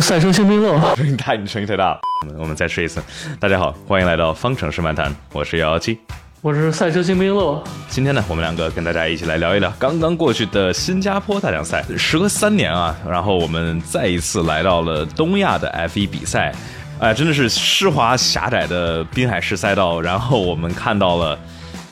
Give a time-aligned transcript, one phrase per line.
[0.00, 2.00] 赛车新兵乐，声音大，你声音太大了。
[2.38, 3.02] 我们再试一次。
[3.40, 5.98] 大家好，欢迎来到方程式漫谈，我是幺幺七，
[6.40, 7.62] 我是赛车新兵乐。
[7.88, 11.84] 今天呢，我们两个跟大家一起来聊一聊刚刚过去的新加坡大奖赛。
[11.96, 16.54] 时隔三年啊，然后我们再一次来到了东亚的 F1 比赛。
[17.00, 21.38] 哎，真的是湿滑狭窄的滨海式赛道，然后我们看到了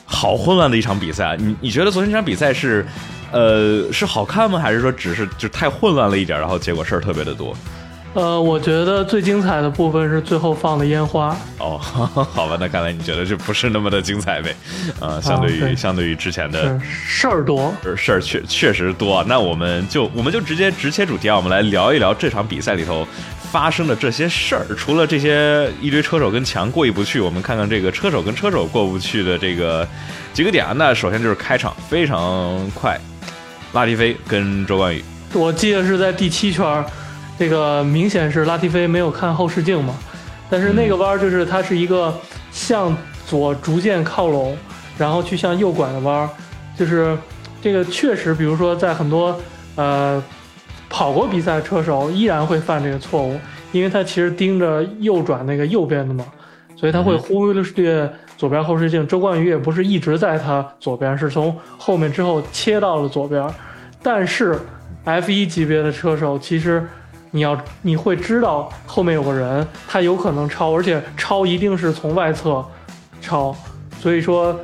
[0.05, 1.35] 好混乱的一场比赛。
[1.37, 2.85] 你你觉得昨天这场比赛是，
[3.31, 4.59] 呃，是好看吗？
[4.59, 7.55] 还是说只是就太混乱了一点，然后结果事儿特别的多？
[8.17, 11.37] 呃，我觉得最精彩的部分是最后放的烟花。
[11.59, 11.77] 哦，
[12.33, 14.55] 好吧，那看来你觉得就不是那么的精彩呗？
[14.99, 19.23] 啊，相对于相对于之前的事儿多，事儿确确实多。
[19.25, 23.07] 那我们就我们就直接直切主题啊，我们来聊一聊这场比赛里头
[23.51, 24.65] 发生的这些事儿。
[24.75, 29.87] 除了这些一堆车手跟墙过意不去，我们看看这个车手跟车手过不去的这个
[30.33, 30.73] 几个点啊。
[30.75, 32.99] 那首先就是开场非常快，
[33.73, 36.83] 拉蒂菲跟周冠宇，我记得是在第七圈。
[37.39, 39.93] 这个明显是拉蒂菲没有看后视镜嘛，
[40.49, 42.11] 但是那个弯就是它是一个
[42.51, 44.57] 向左逐渐靠拢，
[44.97, 46.27] 然后去向右拐的弯，
[46.75, 47.15] 就是
[47.61, 49.39] 这个确实，比如说在很多
[49.75, 50.23] 呃
[50.89, 53.39] 跑过比赛车手依然会犯这个错误，
[53.71, 56.25] 因为他其实盯着右转那个右边的嘛，
[56.75, 59.07] 所以他会忽略左边后视镜。
[59.07, 63.47] 周冠宇也不是一直在他左边，是从后面之后切到了左边，
[64.01, 64.57] 但是
[65.03, 66.83] F 一级别的车手其实。
[67.31, 72.63] 你要你会知道后面有个人，他有可能超，而且超一定是从外侧
[73.21, 73.55] 超，
[73.99, 74.57] 所以说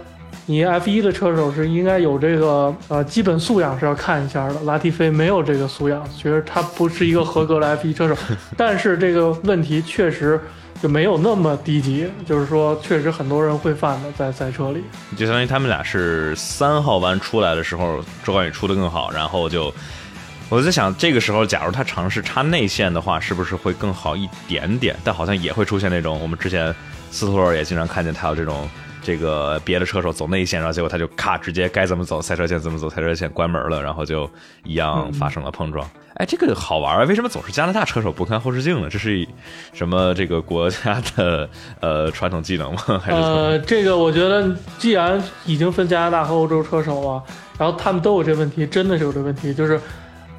[0.45, 4.59] 你 F 一的车手是应该有这个呃基本素养是要看一下的。
[4.61, 8.15] 拉蒂菲没有这个素养，觉得他不是一个合格的 F 一车手，
[8.57, 10.39] 但是这个问题确实
[10.81, 14.83] 就没有那么低级，就是说确实很多人会犯的在赛车里。
[15.17, 19.73] 就相当于他们俩是三号弯出来的时候，周冠宇出的更好，然后就。
[20.53, 24.95] 我在想，这个时候假如他尝试插内线的话，是不是会更好一点点？
[25.03, 26.73] 但好像也会出现那种，我们之前
[27.09, 28.69] 斯托尔也经常看见他有这种，
[29.01, 34.29] 这个别的车手走内线，然后结果他就咔，直接该怎么走赛车线怎么走赛车线，关门了，然后就
[34.63, 35.89] 一样发生了碰撞。
[36.17, 37.03] 哎，这个好玩啊！
[37.05, 38.87] 为什么总是加拿大车手不看后视镜呢？
[38.87, 39.27] 这是
[39.73, 41.49] 什么这个国家的
[41.79, 42.79] 呃传统技能吗？
[43.03, 47.23] 还是呃，这个我觉得既然已经分加拿大和欧洲车手了，
[47.57, 49.81] 然后他们都有这问题，真的是有这问题，就是。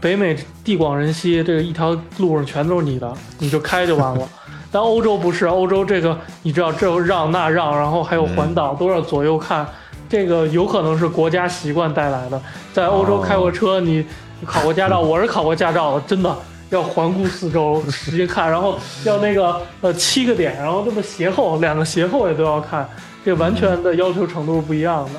[0.05, 4.29] 北美地广人稀，这个一条路上全都是你的，你就开就完了。
[4.71, 9.67] 但欧洲不是，欧洲这个你知道，这让那让，然后还有环岛都要左右看，
[10.07, 12.39] 这个有可能是国家习惯带来的。
[12.71, 14.05] 在欧洲开过车，你
[14.45, 16.37] 考过驾照，我是考过驾照的，真的
[16.69, 22.87] 要环顾四周，使劲看，然后要那个呃七个点，然后这么斜后两个斜后也都要看，
[23.25, 25.13] 这完全的要求程度是不一样的。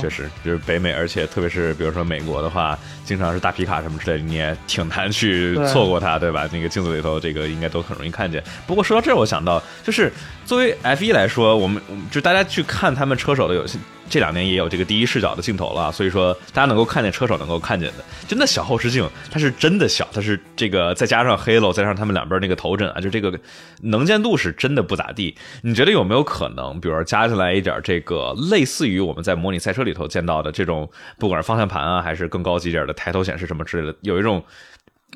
[0.00, 6.48] 确实，就是北美，而且特别是比如说美国的话，经常是大皮卡什么之类的，你也挺难去错过它，对吧？
[6.52, 8.42] 那个镜子里头，这个应该都很容易看见。
[8.66, 10.12] 不过说到这儿，我想到就是。
[10.44, 13.64] 作为 F 一来说，我们就大家去看他们车手的有
[14.10, 23.32] 这两年也有这个第一视角的镜头了，所以说大家能够看见车手能够看见的，真的小后视镜，它是真的小，它是这个再加上 Halo，再加上他们两边那个头枕啊，就这个
[23.80, 25.34] 能见度是真的不咋地。
[25.62, 30.86] 你觉得有没有可能，比如说加进来一点这个类似于我们在模拟赛车里头见到的这种，
[31.18, 34.42] 不管是方向盘啊，还是更高级点的抬头显示什么之类的，有一种。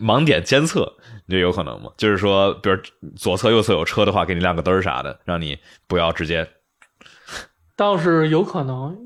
[0.00, 0.94] 盲点监测，
[1.26, 1.90] 你觉得有可能吗？
[1.96, 2.78] 就是说，比如
[3.16, 6.48] 左侧、右侧有车的话，给你亮个灯儿啥的，让你不要直接。
[7.74, 8.96] 倒是有可能，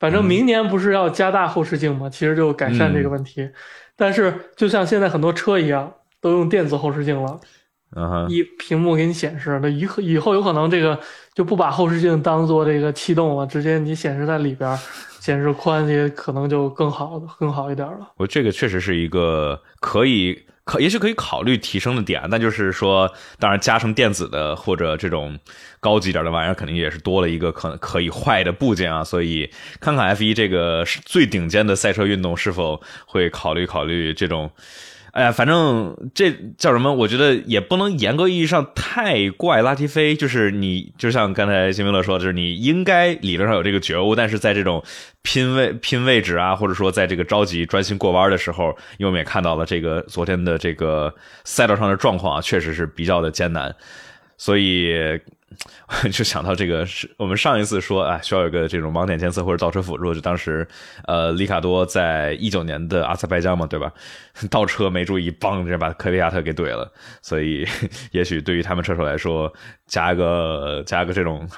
[0.00, 2.08] 反正明年不是要加大后视镜吗？
[2.08, 3.46] 其实就改善这个问题。
[3.94, 7.38] 但是，就像现在很多车一样，都用电子后视镜了，
[8.30, 9.60] 一屏幕给你显示。
[9.62, 10.98] 那以后以后有可能这个
[11.34, 14.78] 就不把后视镜当做这个气动了，直接你显示在里边。
[15.28, 18.12] 显示宽也可能就更好更好一点了。
[18.16, 25.38] 我这个确实是一个可以可也许可以考虑提升的点，那就是说，当然加上电子的或者这种
[25.80, 29.04] 高级点的玩意儿，肯定也是多了一个可可以坏的部件啊。
[29.04, 29.50] 所以
[29.80, 34.50] 看看 F 一这个最顶尖的赛车运动是否会考虑考虑这种。
[35.18, 36.94] 哎呀，反正这叫什么？
[36.94, 40.14] 我觉得也不能严格意义上太怪拉提菲。
[40.14, 44.80] 就是你，就像刚才辛明乐说，就是你应该理论上有这个觉悟，但是在这种
[45.22, 48.66] 拼位拼位置啊，或者说在这个着急专心过弯的时候，
[48.98, 51.12] 因为我们也看到了这个昨天的这个
[51.42, 53.74] 赛道上的状况啊，确实是比较的艰难，
[54.36, 54.94] 所以。
[56.12, 60.66] 就想到这个是我们上一次说啊，需要有个这种盲点监测或者倒车辅助，就当时
[61.06, 63.92] 呃，里卡多在一九年的阿塞拜疆嘛，对吧？
[64.50, 66.90] 倒车没注意，嘣，直接把科维亚特给怼了。
[67.22, 67.66] 所以
[68.12, 69.52] 也许对于他们车手来说，
[69.86, 71.48] 加个加个这种，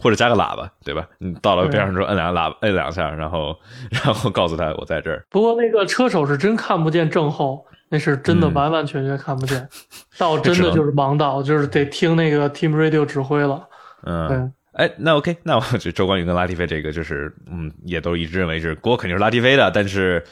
[0.00, 1.06] 或者加个喇叭，对吧？
[1.18, 3.58] 你到了边上之后，摁两喇叭，摁两下，然后
[3.90, 5.24] 然后告诉他我在这儿。
[5.28, 7.66] 不过那个车手是真看不见正后。
[7.92, 9.68] 那是真的完完全全看不见，
[10.18, 13.62] 到真的就是盲道，就是得听那个 Team Radio 指挥了。
[14.04, 20.24] 嗯，对，哎，那 OK，那我觉得周冠宇跟拉蒂菲这个就是，嗯，也都一致认为是锅肯定是拉蒂菲的，但是。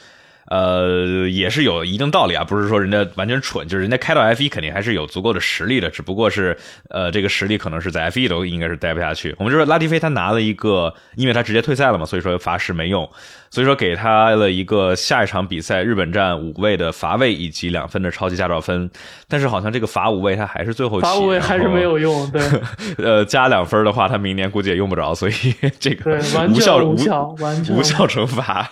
[0.47, 6.57] 呃，也是有一定道理啊，不是说人家完全蠢，就是人家开到 F 一肯定还是有足够的实力的，只不过是
[6.89, 9.33] 呃，这个实力可能是在 F 一都应该是待不下去。
[9.37, 13.09] 我们就说拉蒂菲他拿了一个，因为他直接退赛了嘛，所以说罚时没用，
[13.51, 18.89] 所以说给他了一个下一场比赛日本站五位的罚位以及两分的超级驾照分，
[19.27, 22.41] 但是好像这个罚五位他还是最后罚五位还是没有用，对，
[22.97, 25.33] 呃，加两分的话他明年估计也用不着，所以
[25.77, 26.15] 这个
[26.49, 27.75] 无效无效完全。
[27.75, 28.65] 无效惩罚，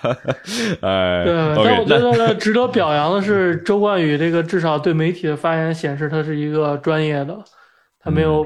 [0.81, 1.85] 呃， 对。
[1.89, 7.37] 但我觉得值得表扬的是，周冠宇这个至少对媒体的发言显示他是一个专业的，
[7.99, 8.45] 他没有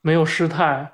[0.00, 0.90] 没有失态，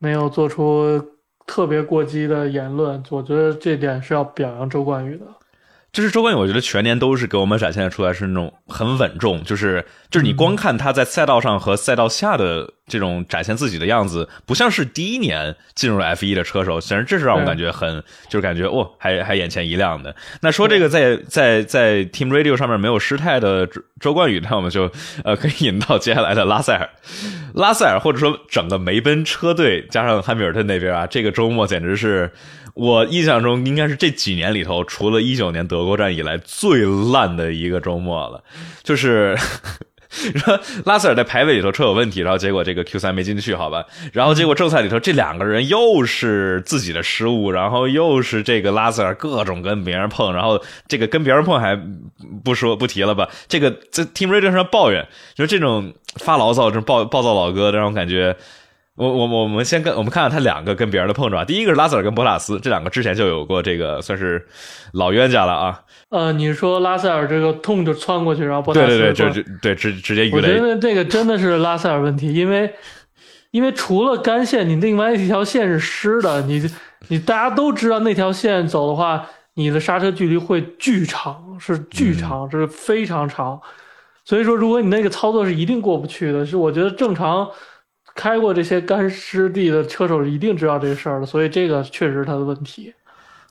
[0.00, 1.00] 没有做出
[1.46, 3.02] 特别过激的言论。
[3.10, 5.24] 我觉得这点是要表扬周冠宇的。
[5.92, 20.14] 就是周冠宇，我觉得全年都是给我们展现出来是那种很稳重，就是就是你光看他在赛道上和赛道下的这种展现自己的样子，不像是第一年进入 F 一的车手，显然这是让我感觉很就是感觉哦，还还眼前一亮的。
[20.40, 24.90] 那说这个在在在 Team Radio 上面没有失态的周周冠宇，那我们就
[25.24, 26.88] 呃 可以引到接下来的拉塞尔，
[27.54, 32.30] 拉塞尔或者说整个梅奔车队加上汉密尔顿那边啊，这个周末简直是。
[32.74, 38.42] 我印象中应该是这几年里头，除了一九年德国站以来最烂的一个周末了。
[38.82, 39.36] 就是
[40.12, 43.84] 说拉塞尔在排位里头车有问题，然后结果这个 Q 三没进去，好吧。
[44.12, 51.80] 然后结果正赛里头这两个人又是自己的失误，然后又是这个拉塞尔各种跟别人碰，然后这个跟别人碰还
[52.44, 53.28] 不说不提了吧。
[53.48, 58.36] 这个在 Team Radio 上抱怨，就是这种发牢骚、这种暴暴躁老哥的让我感觉。
[58.94, 61.46] 我我我们先跟我们看看他两个跟别人的碰撞。
[61.46, 64.46] 第一个是拉塞尔跟博塔斯，这两个之前就有过这个算是
[64.92, 65.80] 老冤家了啊。
[66.12, 70.36] 呃，你说拉塞尔这个痛就窜过去，然后博塔斯对对对，就对直直接鱼雷。
[70.36, 72.70] 我觉得这个真的是拉塞尔问题，因为
[73.50, 76.70] 因为除了干线，你另外一条线是湿的，你
[77.08, 83.58] 你大家都知道那条线走的话，你的刹车距离会巨长，是巨长，这是非常长。
[84.24, 87.48] 所以说，如果你那个操作是一定过不去的，是我觉得正常。
[88.14, 92.92] 开过这些干湿地的车手一定知道这个事儿的，所以这个确实是他的问题。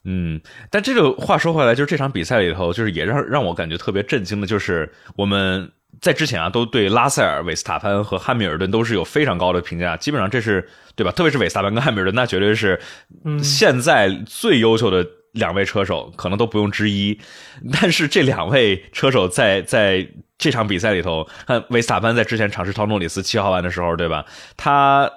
[0.03, 11.11] 嗯，但这个话说回来，就是这场比赛里头，就是也让让我感觉特别震惊的，就是我们在之前啊，都对拉塞尔、韦斯塔潘和汉密尔顿都是有非常高的评价，基本上这是对吧？
[11.11, 12.79] 特别是韦斯塔潘跟汉密尔顿，那绝对是
[13.43, 17.19] 现在最优秀的两位车手，可能都不用之一。
[17.71, 20.07] 但是这两位车手在在。
[20.41, 24.25] 这场比赛里头，看维斯塔潘在之前尝试超诺里斯七号弯的时候，对吧？
[24.57, 25.07] 他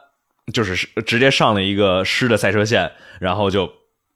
[0.53, 3.73] 就是直接上了一个湿的赛车线，然后就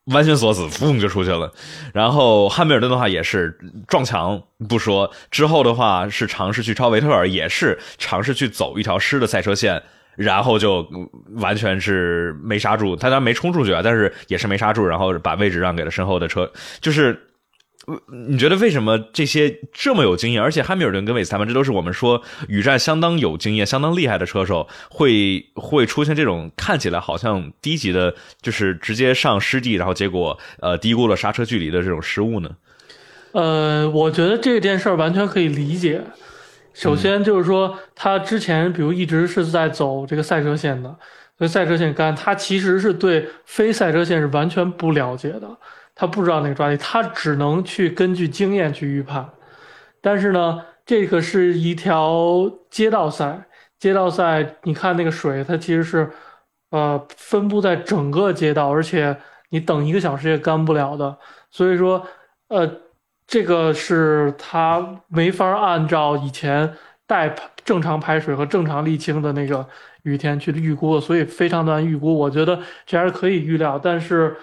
[0.09, 1.53] 完全锁死，嘣就出去了。
[1.93, 9.83] 然后汉密尔顿的话也是撞墙不说，之后的话是尝试去超维特尔，也是尝试去走一条湿的赛车线，
[10.17, 10.89] 然后就
[11.37, 12.97] 完全是没刹住。
[12.97, 16.51] 他当然没冲出去啊，但是也是没刹住，然后把位置让给了身后的车，
[16.81, 17.25] 就是。
[18.29, 32.51] 你觉得为什么这些这么有经验，而且汉密尔顿跟韦斯塔潘这都是我们说雨战相当有经验、相当厉害的车手，会会出现这种看起来好像低级的，就是直接上湿地，然后结果呃低估了刹车距离的这种失误呢？
[33.33, 36.03] 呃，我觉得这件事完全可以理解。
[36.75, 40.95] 首先就是说，他之前比如一直是在走这个赛车线的，
[41.39, 45.49] 所以赛车线干，他其实是对非赛车线是完全不了解的。
[46.01, 49.29] 他不知道那个抓地，他只能去根据经验去预判。
[50.01, 53.49] 但是呢，这个是一条街道赛，
[53.81, 56.09] 街道赛，你看那个水，它其实是，
[56.71, 59.17] 呃，分布在整个街道，而且
[59.49, 61.19] 你等一个小时也干不了的。
[61.51, 62.07] 所以说，
[62.47, 62.71] 呃，
[63.27, 66.73] 这个是他没法按照以前
[67.09, 69.67] 带正常排水和正常沥青的那个
[70.05, 72.17] 雨天去预估，所以非常难预估。
[72.17, 74.37] 我觉得这还是可以预料，但是。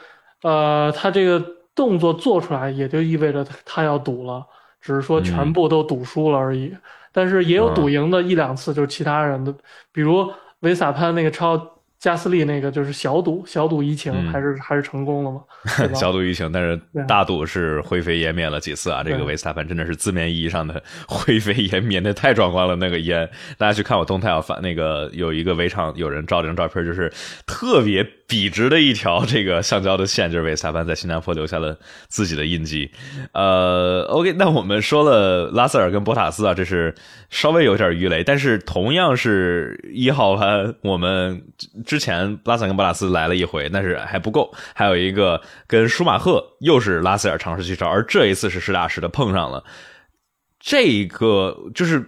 [0.46, 4.46] 呃，他这个动作做出来，也就意味着他要赌了，
[4.80, 6.72] 只是说全部都赌输了而已。
[7.12, 9.52] 但是也有赌赢的一两次，就是其他人的，
[9.92, 11.72] 比如维萨潘那个超。
[11.98, 15.42] 加斯利那个就是小赌，小赌怡情，还是还是成功了嘛？
[15.96, 19.02] 小赌怡情，但是大赌是灰飞烟灭了几次啊！
[19.02, 23.28] 这个维斯塔潘真的是字面意义上的灰飞烟灭，那太壮观了，那个烟。
[23.58, 27.12] 大家去看我动态啊发那个有一个围场有人照这张照片，就是
[27.48, 31.78] 特别笔直的一条这个橡胶的线，就是维斯塔潘在新加坡留下了
[32.08, 32.90] 自己的印记。
[33.34, 36.94] 呃，OK，那我们说了拉塞尔跟博塔斯啊，这是
[37.30, 41.44] 稍微有点鱼雷，但是同样是一号弯，我们。
[41.86, 49.64] 之前拉塞尔跟博塔斯来了一回，但是还不够，还有一个跟舒马赫又是拉塞尔尝试去超，而这一次是实打实的碰上了。
[50.60, 52.04] 这个就是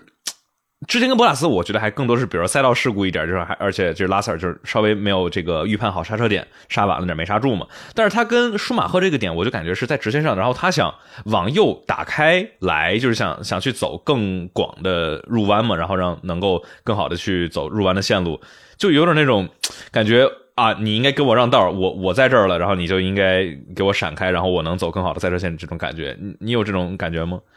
[0.85, 7.65] 之前跟博拉斯，我觉得还更多是比如说赛道事故一点，就是还而且就是拉塞尔就是稍微没有这个预判好刹车点，刹晚了点没刹住嘛。
[7.95, 10.93] 但是他跟舒马赫这个点，我就感觉是在直线上，然后他想
[11.25, 18.39] 往右打开来，就是想想去走更广的入弯嘛，然后让能够更好的去走入弯的线路，
[18.77, 19.49] 就有点那种
[19.91, 20.29] 感觉。
[20.57, 27.39] 啊，你应该给我让道，我我在这儿了，然后你就应该给我闪开，然后我能走更好的赛车线，这种感觉，你你有这种感觉吗？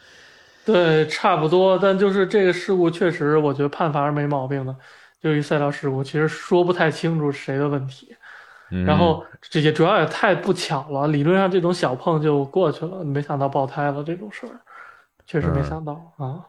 [0.65, 4.75] 对，差不多，但就是这个事故确实，我觉得判罚是没毛病的，
[5.21, 8.15] 就一赛道事故，其实说不太清楚谁的问题，
[8.85, 14.59] 然后这也主要也太不巧了，理论上这种小碰就过去了，没想到爆胎了这种事儿，
[15.25, 16.45] 确实没想到啊，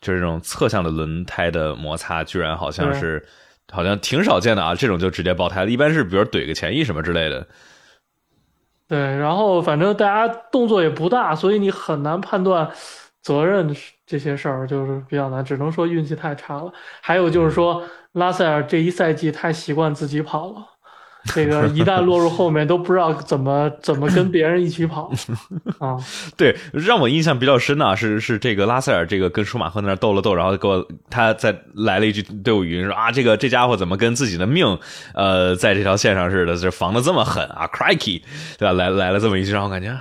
[0.00, 3.24] 就是这种侧向的轮胎的摩擦，居然好像是。
[3.70, 5.70] 好像挺少见的啊，这种就直接爆胎了。
[5.70, 7.46] 一般是比如怼个前翼什么之类的。
[8.86, 12.70] 对，然后反正大家动作也不大，所以你很难判断
[13.22, 13.74] 责任
[14.06, 16.72] 这些事儿，就是比较难，只能说运气太差了。
[17.00, 20.66] 还有就是说，拉塞尔这一赛季太习惯自己跑了。
[21.26, 25.08] 这个一旦落入后面，都不知道怎么怎么跟别人一起跑
[25.78, 25.96] 啊！
[26.36, 34.76] 对，让我印象比较深的是是这个拉塞尔，这个跟舒马赫那斗了斗，然后给我他再来了一句队伍语音说啊，这个这家伙怎么跟自己的命
[35.14, 38.20] 呃在这条线上似的，这防的这么狠啊，Crikey，
[38.58, 38.72] 对吧？
[38.72, 39.96] 来来了这么一句，让我感觉。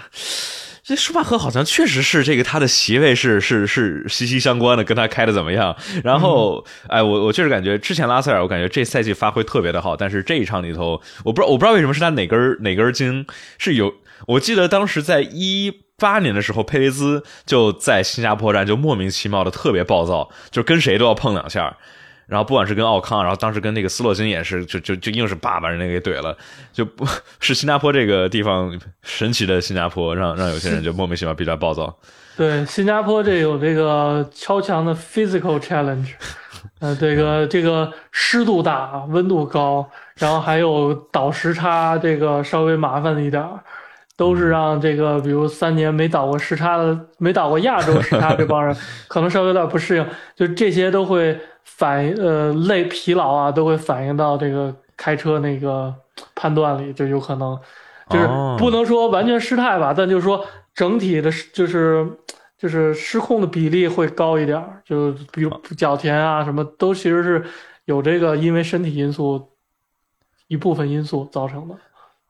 [0.91, 5.73] 这舒马赫好像确实是这个他的席位是是是息息相关的，跟他开的怎么样？
[6.03, 13.25] 然后，哎，我我确实感觉之前拉塞尔，我感觉这赛季发挥特别的好，但是这一场里头，我不知道我不知道为什么是他哪根哪根筋
[13.57, 13.93] 是有。
[14.27, 21.77] 我记得当时在一八年的时候，佩雷兹就在新加坡站就莫名其妙的特别暴躁，就跟谁都要碰两下。
[22.31, 26.33] 然后不管是跟奥康，然后当时跟那个斯洛金也是，就就就硬是叭把人家给怼了，
[26.71, 27.05] 就不
[27.41, 31.93] 是新加坡这个地方神奇的新加坡，让让有些人就莫名其妙比较暴躁。
[32.37, 36.13] 对，新加坡这有这个超强的 physical challenge，
[36.79, 39.85] 呃，这个这个湿度大，温度高，
[40.15, 43.45] 然后还有倒时差，这个稍微麻烦一点
[44.15, 48.73] 都是让这个比如三年没倒过时差的，没倒过亚洲时差这帮人，
[49.09, 51.37] 可能稍微有点不适应，就这些都会。
[51.63, 55.93] 反应呃累疲劳啊，都会反映到这个开车那个
[56.35, 57.59] 判断里，就有可能
[58.09, 58.27] 就是
[58.57, 62.07] 不能说完全失态吧，但就是说整体的，就是
[62.57, 67.43] 就是失控的比例会高一点，就比如脚田啊什么都其实是
[67.85, 69.49] 有这个因为身体因素
[70.47, 71.75] 一部分因素造成的。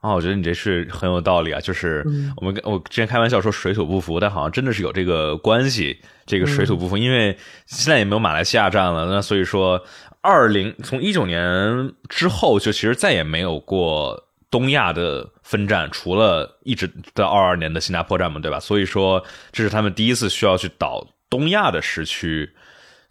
[0.01, 1.61] 啊，我觉得你这是很有道理啊！
[1.61, 2.03] 就是
[2.37, 6.01] 我们我之前开玩笑说水土不服，但好像真的是有这个关系。
[6.25, 9.79] 这个水土不服，因为现在也没有马来西亚站了，那所以说，
[10.21, 18.59] 二零从一九年之后，就其实再也没有过东亚的分站，除了一直到二二年的新加坡站嘛，对吧？
[18.59, 22.49] 所以说，这是他们第一次需要去导东亚的时区。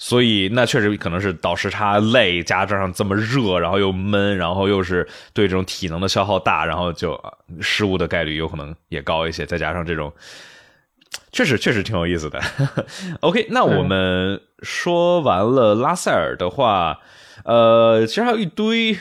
[0.02, 7.22] 所以那确实可能是倒时差累，加上这么热，然后又闷，然后又是对这种体能的消耗大，然后就
[7.60, 9.44] 失误的概率有可能也高一些。
[9.44, 10.10] 再加上这种，
[11.32, 12.40] 确实 确实挺有意思的。
[13.20, 16.98] OK，那我们说完了拉塞尔的话，
[17.44, 18.96] 呃，其实还有一堆，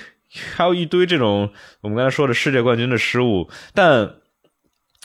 [0.57, 3.49] 还有一堆这种我们刚才说的世界冠军的失误。
[3.73, 4.15] 但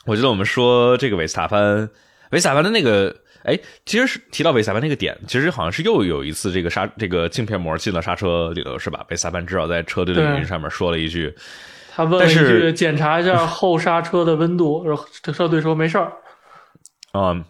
[0.06, 1.88] 我觉得我们说这个维斯塔潘，
[2.32, 3.22] 维斯塔潘的那个。
[3.44, 9.04] 哎，其实是提到维萨潘那个点，其实好像是又有一次这个刹这个镜片膜进了刹车里头，是吧？
[9.10, 11.34] 维萨潘至少在车队的语音上面说了一句，
[11.94, 16.12] 他问了一句：“检查一下后刹车的温度。”然后车队说没事儿。
[17.12, 17.44] 嗯，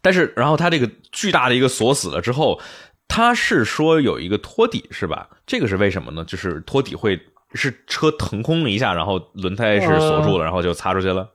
[0.00, 2.60] 但是然后他这个巨大的一个锁死了之后，
[3.06, 5.28] 他是说有一个托底，是吧？
[5.46, 6.24] 这个是为什么呢？
[6.24, 7.20] 就是托底会
[7.52, 11.28] 是车腾空了一下，然后轮胎是锁住了，然后就擦出去了。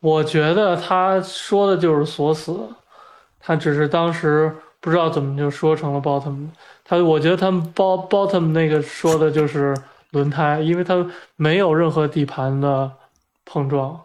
[0.00, 2.58] 我觉得他说的就是锁死。
[3.42, 6.46] 他只是当时不知道怎么就说成了 bottom，
[6.84, 9.74] 他我觉得他们 bottom 那个说的就是
[10.10, 12.92] 轮胎，因为他没有任何底盘的
[13.46, 13.98] 碰撞，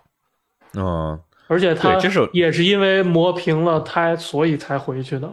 [0.74, 2.00] 嗯，而且他
[2.32, 5.30] 也是因为磨平了胎，所以才回去的。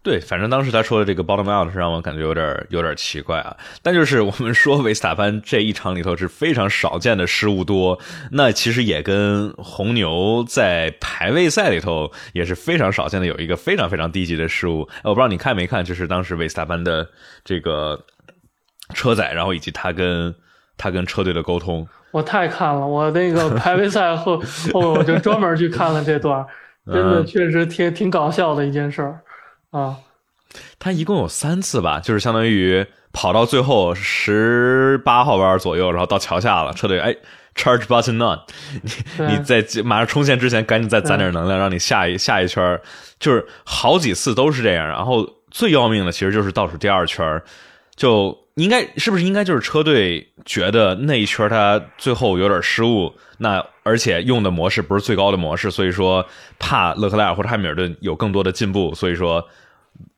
[0.00, 3.54] 对，反正当时他说的这个 bottom out 是让我感觉有点有点奇怪啊。
[3.82, 7.98] 但就是我们说维斯塔潘这一场里头是非常少见的失误多，
[8.30, 14.88] 那其实也跟红牛在排位赛里头也是非常少见的有一个非常非常低级的失误。
[15.02, 17.06] 我不知道你看没看，就是当时维斯塔潘的
[17.44, 18.02] 这个
[18.94, 20.34] 车载，然后以及他跟
[20.78, 21.86] 他跟车队的沟通。
[22.12, 24.40] 我太看了，我那个排位赛后
[24.72, 26.46] 后我就专门去看了这段，
[26.86, 29.20] 真的确实挺挺搞笑的一件事儿。
[29.70, 29.96] 啊，
[30.78, 37.14] 他他一共有三次吧，就是相当于跑到最后十八号弯左右，然后到桥下了，车队哎
[37.54, 38.40] ，charge button on，
[38.82, 42.80] 你你在马上冲线之前赶紧再攒点能量，让你下一下一圈，
[43.20, 44.86] 就是好几次都是这样。
[44.86, 47.42] 然后最要命的其实就是倒数第二圈，
[47.96, 56.26] 就应该是不是应该就是车队觉得那一圈儿他最后有点失误，那而且用的模式不是最高的模式，所以说
[56.58, 59.48] 怕勒克莱尔或者汉密尔顿有更多的进步，所以说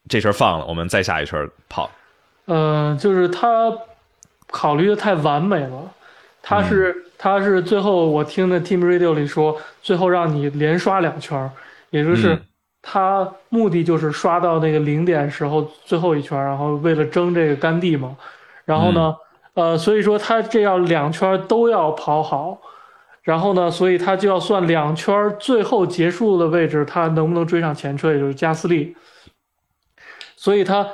[0.08, 1.90] 这圈放了，我们再下一圈跑。
[2.46, 3.70] 嗯、就是他
[4.46, 5.92] 考虑的太完美了。
[6.42, 11.50] 他是、他是最后我听的 Team Radio 里说，最后让你连刷两圈，
[11.90, 12.40] 也就是嗯
[12.82, 18.16] 他目的就是刷到那个零点时候最后一圈，然后为了争这个甘地嘛。
[18.64, 19.16] 然后呢，
[19.54, 22.60] 呃，所以说他这要两圈都要跑好，
[23.22, 28.96] 然后呢，所以他就要算两圈最后结束的位置，他能不能追上前车，也就是加斯利。
[30.36, 30.86] 所以他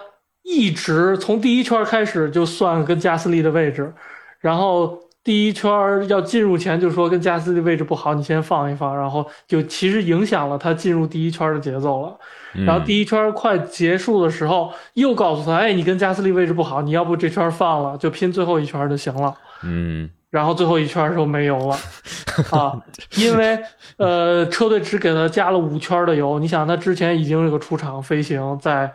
[0.42, 3.92] 一直从第一圈开始就算跟加斯利的位置，
[4.40, 5.68] 然后第一圈
[6.08, 12.16] 要进入前就说跟加斯利位置不好，你先放一放，然后就其实影响了他进入第一圈的节奏了。
[12.64, 19.34] 然后第一圈快结束的时候，又告诉他，哎，你跟加斯利位置不好，你要不这圈放了，就拼最后一圈就行了。
[19.64, 21.76] 嗯然后最后一圈的时候没油了，
[22.56, 22.80] 啊，
[23.16, 23.58] 因为
[23.96, 28.92] 呃车队只给他加了五圈的油，你想他之前已经有个出场飞行，在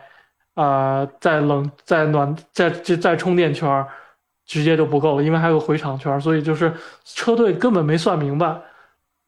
[0.54, 3.68] 啊在冷在暖在在在充电圈
[4.52, 6.70] 直接就不够了，因为还有回场圈，所以就是
[7.04, 8.60] 车队根本没算明白，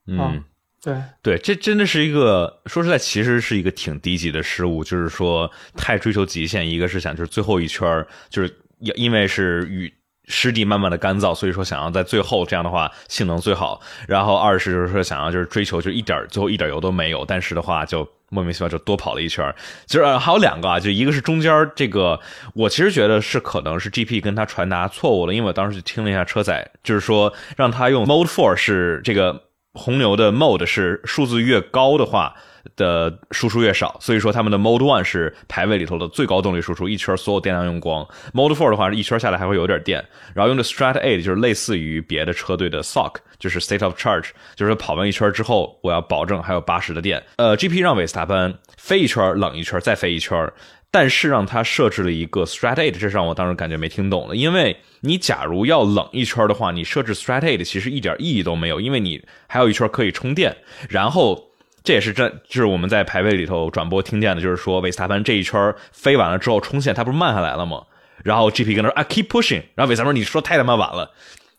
[0.07, 0.45] 嗯。
[0.85, 6.69] 对对，这真的是一个说实在，其实是一个挺低级的失误，就是说太追求极限。
[6.69, 9.91] 一个是想就是最后一圈，就是因因为是雨
[10.27, 13.81] 湿地慢慢的干燥，所以说想要在最后这样的话性能最好。
[14.07, 19.55] 然后二是就是说想要就是追求就一点最后一点油都没有，但是的话就莫名其妙就多跑了一圈。
[19.87, 22.19] 其实、还有两个啊，就一个是中间这个，
[22.55, 29.45] 我其实觉得是可能是 GP 跟他传达错误了，因为我当时就听了一下车载，就是说让他用 Mode Four 是这个。
[29.77, 32.37] 红牛的 mode 是数字越高的话
[32.77, 38.07] 的输出越少，所以说他们的 mode one 是排位里头的最高动力输出，一圈所有电量用光。
[38.33, 40.05] mode four 的话，一圈下来还会有点电。
[40.35, 47.23] 然后用的 strat eight 就是类似于别的车队的 sock，就是 state of charge，就是跑完一圈之后，我要保证还有八十的电。
[47.37, 50.53] 呃，GP 让韦斯塔潘飞一圈冷一圈再飞一圈。
[50.91, 54.37] 但是让他设置了一个 strat eight，这是让我当时感觉没听懂的。
[54.37, 60.57] 因为你假如要冷一圈的话，你设置 strat eight 其实一点意义都没有，因为你还有一圈可以充电。
[60.89, 61.51] 然后
[61.85, 67.85] 这也是这就是我们在排位里头转播听见的，就是说维斯塔潘这一圈飞完了之后冲线，他不是慢下来了吗？
[68.25, 71.13] 然后 GP 跟他说啊 keep pushing，然后韦斯塔潘说你说太他妈晚了。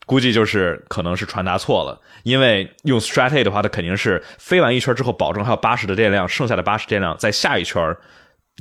[0.04, 7.96] 估计就是可能是传达错了，因为用 strat eight 的话，它肯定是飞完一圈之后，保证还有八十的电量，剩下的八十电量在下一圈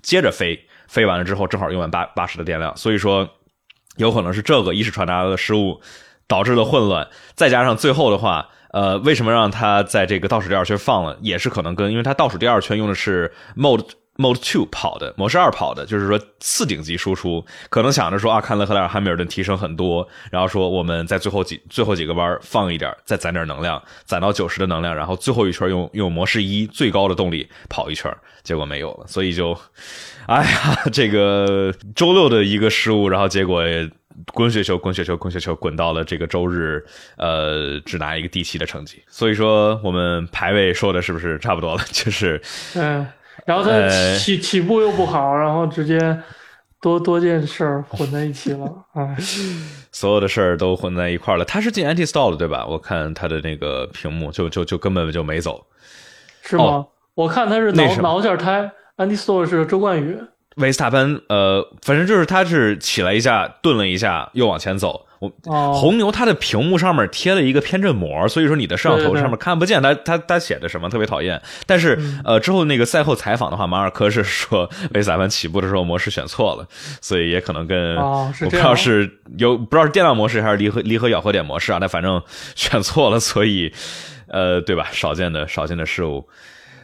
[0.02, 3.30] 接着飞，飞完了之后正好用完八八十的电量，所以说
[3.98, 5.80] 有可能是这个一是传达的失误
[6.28, 13.88] 导致了混乱，再加上最后的话，呃，为什么让他在这个倒数第二圈放了，也是可能跟因为他倒数第二圈用的是 mode。
[14.18, 28.10] Mode Two 跑的模式二跑的，就是说次顶级输出，可能想着说啊，看勒克莱尔、汉密尔顿提升很多，然后说我们在最后几最后几个弯放一点，再攒点能量，攒到九十的能量，然后最后一圈用用模式一最高的动力跑一圈，
[28.42, 29.52] 结果没有了，所以就，
[30.28, 33.62] 哎呀，这个周六的一个失误，然后结果
[34.34, 36.84] 滚雪球、滚雪球、滚雪球，滚到了这个周日，
[37.18, 39.04] 呃，只拿一个第七的成绩。
[39.08, 41.84] 所以说，我们排位说的是不是差不多了？
[41.92, 42.42] 就是，
[42.76, 43.06] 嗯。
[43.46, 46.00] 然后他呃起起步又不好，然后直接
[46.82, 49.16] 多多件事儿混在一起了，哎，
[49.92, 51.44] 所有的事儿都混在一块儿了。
[51.46, 52.66] 他是进 anti stall 了对吧？
[52.66, 55.66] 我看他的那个屏幕就就就根本就没走。
[56.42, 56.64] 是吗？
[56.64, 60.18] 哦我看他是挠挠一下胎，anti Store 是周冠宇，
[60.56, 65.06] 维斯塔潘，呃，反正就是他是起来一下，顿了一下，又往前走。
[65.20, 71.42] 我哦，红牛它的屏幕上面贴了一个偏振膜，所以说你的摄像头上面看不见它它它写的什么，特别讨厌。
[71.66, 76.68] 但是、嗯呃，之后那个赛后采访的话，马尔科是说维斯塔潘起步的时候模式选错了，
[77.02, 82.22] 所以也可能跟、哦我不知道是有不知道是电量模式还是离合离合咬合点模式啊，但反正
[82.56, 83.74] 选错了，所以
[84.28, 84.88] 呃，对吧？
[84.92, 86.28] 少见的少见的事物，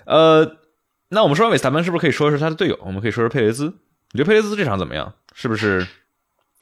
[0.05, 0.55] 呃。
[1.13, 2.79] 那我们说完韦斯塔潘，是不是可以说说他的队友？
[2.81, 3.65] 我们可以说说佩雷兹。
[4.13, 5.13] 你觉得佩雷兹这场怎么样？
[5.33, 5.85] 是不是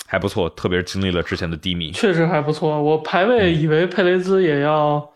[0.08, 0.50] 还不错？
[0.50, 1.92] 特别是经历了之前的低迷。
[1.92, 2.82] 确实还不错。
[2.82, 5.08] 我排位以为佩雷兹也要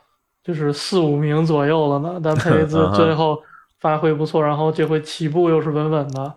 [0.43, 3.41] 就是四五名左右了呢， 但佩雷兹最后
[3.79, 6.35] 发挥不错，然后这回起步又是稳稳的，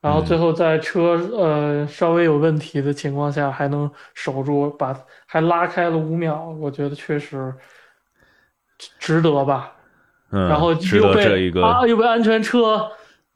[0.00, 7.54] 然后最后在车呃稍微有问题的情况下还能守住，把还拉开了五秒，我觉得确实
[8.98, 9.74] 值得吧。
[10.30, 12.86] 嗯，然后又被啊又被安全车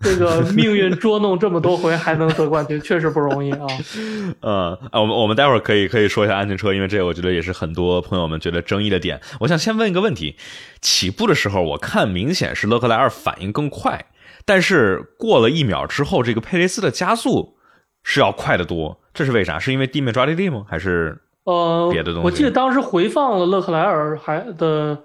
[0.00, 3.66] 这个命运捉弄这么多回还能得冠军，确实不容易啊。
[4.42, 9.20] 嗯啊，我们我们待会儿可以可以说一下安全车，因为这个我觉得也是很多朋友们觉得争议的点。
[9.40, 10.36] 我想先问一个问题：
[10.80, 14.06] 起步的时候，我看明显是勒克莱尔反应更快，
[14.44, 17.54] 但是过了一秒之后，这个佩雷斯的加速
[18.02, 19.58] 是要快得多，这是为啥？
[19.58, 20.64] 是因为地面抓地力吗？
[20.68, 24.98] 还是呃，别的东西我记得当时回放了勒克莱尔还的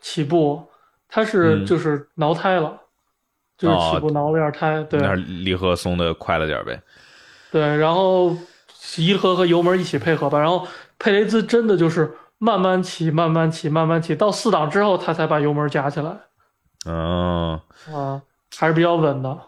[0.00, 0.62] 起步，
[1.08, 2.78] 他是嗯就是挠胎了，
[3.56, 6.80] 就是起步挠了点胎，对那离合松的快了点呗？
[7.50, 8.36] 对，然后
[8.96, 10.66] 离合和油门一起配合吧，然后
[10.98, 16.16] 佩雷兹真的就是慢慢起，慢慢起，慢慢起，到四档之后他才把油门加起来，
[16.86, 17.58] 嗯。
[17.92, 18.20] 啊，
[18.56, 19.38] 还是比较稳的。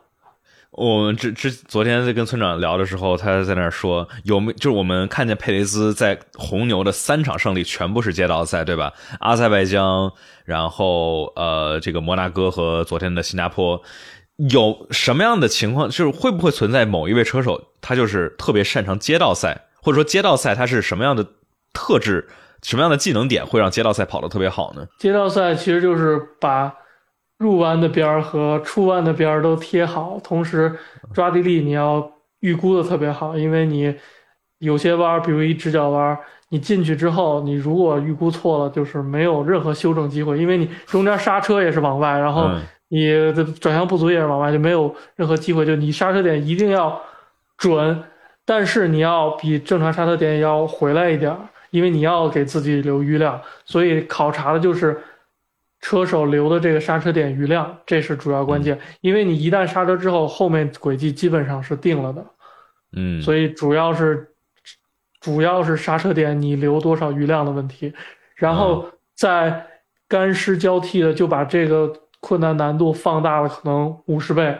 [0.81, 8.91] 我们之之昨天在跟村长聊的时候，他在那儿说有没就是我们看见佩雷兹在红牛的三场胜利全部是街道赛，对吧？
[9.19, 10.11] 阿塞拜疆，
[10.47, 13.83] 然后呃这个摩纳哥和昨天的新加坡，
[14.51, 15.91] 有什么样的情况？
[15.91, 21.27] 就是会不会存在某一位车手他就是特别擅长街道赛，或者说街道赛他是什么样的
[21.75, 22.27] 特质、
[22.63, 24.87] 什么样的技能点会让街道赛跑得特别好呢？
[24.99, 26.73] 街道赛其实就是把
[27.41, 30.73] 入弯的边儿和出弯的边儿都贴好，同时
[31.13, 32.09] 抓地力你要
[32.41, 33.93] 预估的特别好，因为你
[34.59, 36.19] 有些弯儿，比如一直角弯儿，
[36.51, 42.61] 你进去之后，你如果预估错了，就是没有任何修正机会，因为你中间刹车也是往外，然后嗯。
[42.93, 47.01] 你的转向不足也是往外，就没有任何机会，就你刹车点一定要
[47.57, 48.03] 准，
[48.45, 51.39] 但是你要比正常刹车点要回来一点儿，
[51.71, 55.01] 因为你要给自己留余量，所以考察的就是
[55.81, 58.79] 车手留的这个刹车点余量，这是主要关键。
[59.01, 62.25] 因为你一旦刹车之后，后面轨迹基本上是定了的，
[62.97, 64.33] 嗯，所以主要是
[65.21, 67.93] 主要是刹车点你留多少余量的问题，
[68.35, 69.67] 然后在
[70.07, 74.59] 干湿交替的就把这个困难难度放大了可能五十倍。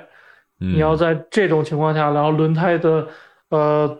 [0.59, 3.09] 你你要在这种情况下，然后轮胎的
[3.49, 3.99] 呃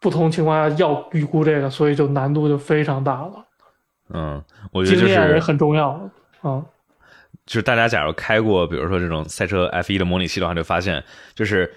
[0.00, 3.44] 不同情况下要预估这个，所以就难度就非常大了，
[4.10, 5.98] 嗯，我觉得也很重要
[6.44, 6.64] 啊。
[7.46, 11.02] 就是大家假如开过，比如说这种赛车 F 1的模拟器的话，就发现
[11.34, 11.70] 就是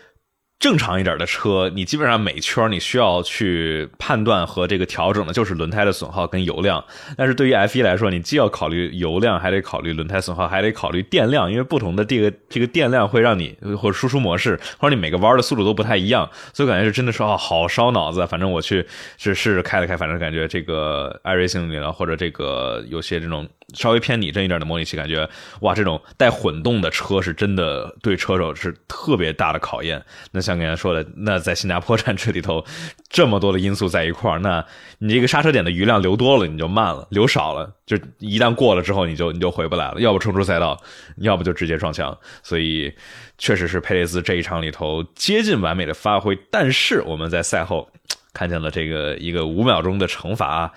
[0.60, 6.84] 正常一点的车，你基本上每圈你需要去判断和这个调整的就是轮胎的损耗跟油量。
[7.18, 18.26] 但是对于 F 1来说，你既要考虑油量，还得考虑轮胎损耗，还得考虑电量，因为不同的这个这个电量会让你或者输出模式，或者你每个弯的速度都不太一样，所以感觉是真的是啊，好烧脑子。
[18.26, 30.02] 反正我去是试着开了开，反正感觉这个 iRacing 里了，或者这个有些这种稍微偏拟真一点的模拟器，感觉哇，这种带混动的车是真的对车手是特别大的考验。
[30.32, 32.66] 那像刚才说的，那在新加坡站这里头，
[33.10, 34.66] 这么多的因素在一块儿，那
[35.00, 40.82] 你这个刹车点的余量留多了你就慢了，留少了就一旦过了之后你就你就回不来了，要不冲出赛道，
[41.18, 42.18] 要不就直接撞墙。
[42.44, 42.94] 所以
[43.38, 47.90] 确实是佩雷斯这一场里头接近完美的发挥，但是我们在赛后
[48.32, 50.72] 看见了这个一个五秒钟的惩罚啊。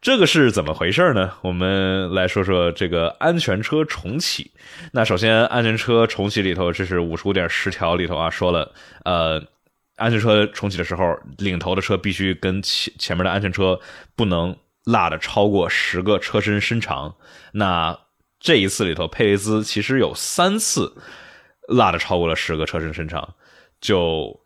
[0.00, 1.32] 这个是怎么回事呢？
[1.40, 4.52] 我们来说说这个安全车重启。
[4.92, 8.72] 那首先，安全车重启里头，这是五十五点十条里头啊，说了，
[9.04, 9.42] 呃，
[9.96, 13.80] 安全车重启的时候，领头的车必须跟前前面的安全车
[14.14, 17.16] 不能落的超过十个车身身长。
[17.52, 17.98] 那
[18.38, 20.94] 这一次里头，佩雷兹其实有三次
[21.68, 23.34] 落的超过了十个车身身长，
[23.80, 24.40] 就。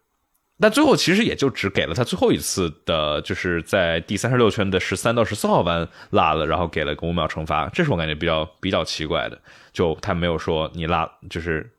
[0.60, 9.40] 但最后其实也就只给了他最后一次的，就是在第三十六圈的十三到十四号弯落了，然后给了个五秒惩罚，这是我感觉比较比较奇怪的。
[9.72, 11.70] 就他没有说你拉就是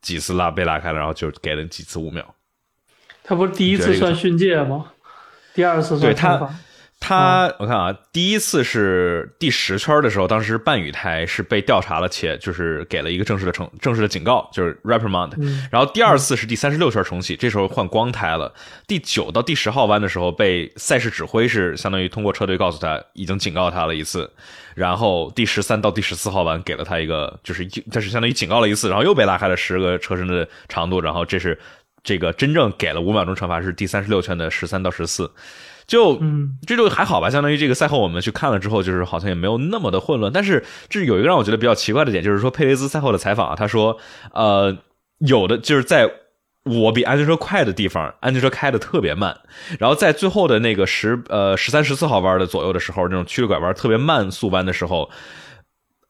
[0.00, 2.34] 几次拉被拉开了，然后就给了几次五秒。
[3.22, 4.86] 他不是第一次算训诫吗？
[5.54, 6.50] 第二次算对他
[7.06, 15.30] 他我看啊，第一次是第十圈的时候，当时半雨胎是被调查了，且就是给了一个正式的惩正式的警告，就是 reprimand。
[15.36, 18.50] 嗯然后第二次是第三十六圈重启，这时候换光胎了。
[18.86, 24.30] 第九到第十号弯的时候，被赛事指挥是相当于通过车队告诉他已经警告他了一次。
[24.74, 31.58] 然后第十三到第十四号弯给了他一个，就是一这是相当于警告了一次，然后又被拉开了十个车身的长度，然后这是
[32.02, 35.30] 这个真正给了五秒钟惩罚是第三十六圈的十三到十四。
[35.86, 40.32] 就嗯，这就还好吧，相当于这个赛后我们去看了之后，就是好像也没有那么的混乱。
[40.32, 43.98] 但是这有一个让我觉得比较奇怪的点，就是说佩雷兹赛后的采访啊，他说，
[44.32, 44.76] 呃，
[45.18, 46.10] 有的就是在
[46.64, 49.36] 我比安全车快的地方，安全车开的特别慢，
[49.78, 55.10] 然后在最后的那个十呃十三十四号弯的左右的时候，那种曲率拐弯特别慢速弯的时候，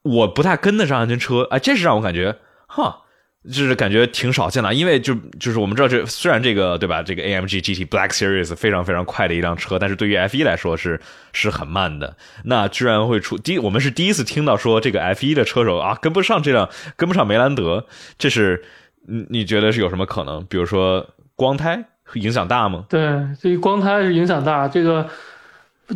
[0.03, 3.01] 我不太跟得上安全车，哎，这是让我感觉，哈。
[3.47, 10.99] 就是感觉挺少见的，因为就就是我们知道这虽然这个对吧，这个 AMG GT Black Series 非常非常快的一辆车，但是对于 F 1来说是
[11.33, 12.17] 是很慢的。
[12.45, 18.65] 那居然会出第，我们是第一次听到说这个 F 1的车手啊跟不上这辆跟不上梅兰德，这是
[19.07, 20.43] 你你觉得是有什么可能？
[20.47, 22.87] 比如说光胎影响大吗？
[22.89, 24.67] 对，这光胎是影响大。
[24.67, 25.07] 这个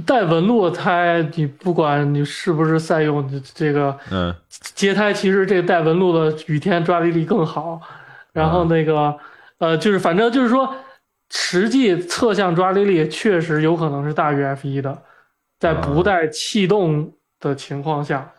[0.07, 4.35] 带纹路的胎，你不管你是不是赛用这个，嗯，
[4.75, 7.81] 接胎其实这个带纹路的雨天抓地力更好。
[8.33, 9.17] 然后那个
[9.59, 10.73] 呃，就是反正就是说，
[11.31, 14.97] 实际侧向抓地力确实有可能是大于 F 一的，
[15.59, 18.31] 在不带气动的情况下。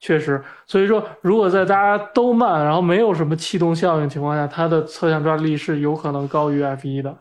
[0.00, 7.12] 确实，所以说，如果在大家都慢，然后没有什么气动效应情况下，它的侧向抓地力是有可能高于 F 一的。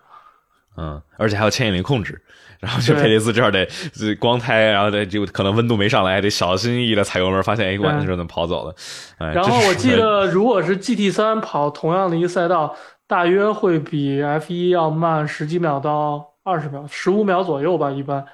[0.77, 2.21] 嗯，而且还有牵引力控制，
[2.59, 3.67] 然后就佩雷斯这儿得
[4.19, 8.75] 光胎，然后得就可能温度没上来，得小心翼翼的踩油门，发现哎，关键时候能跑走了。
[9.17, 12.75] 然后我记得，如果是 GT 三跑同样的一个赛道，
[13.07, 18.25] 大约会比 F 一要慢十几秒到二十秒，十五秒左右吧，一般。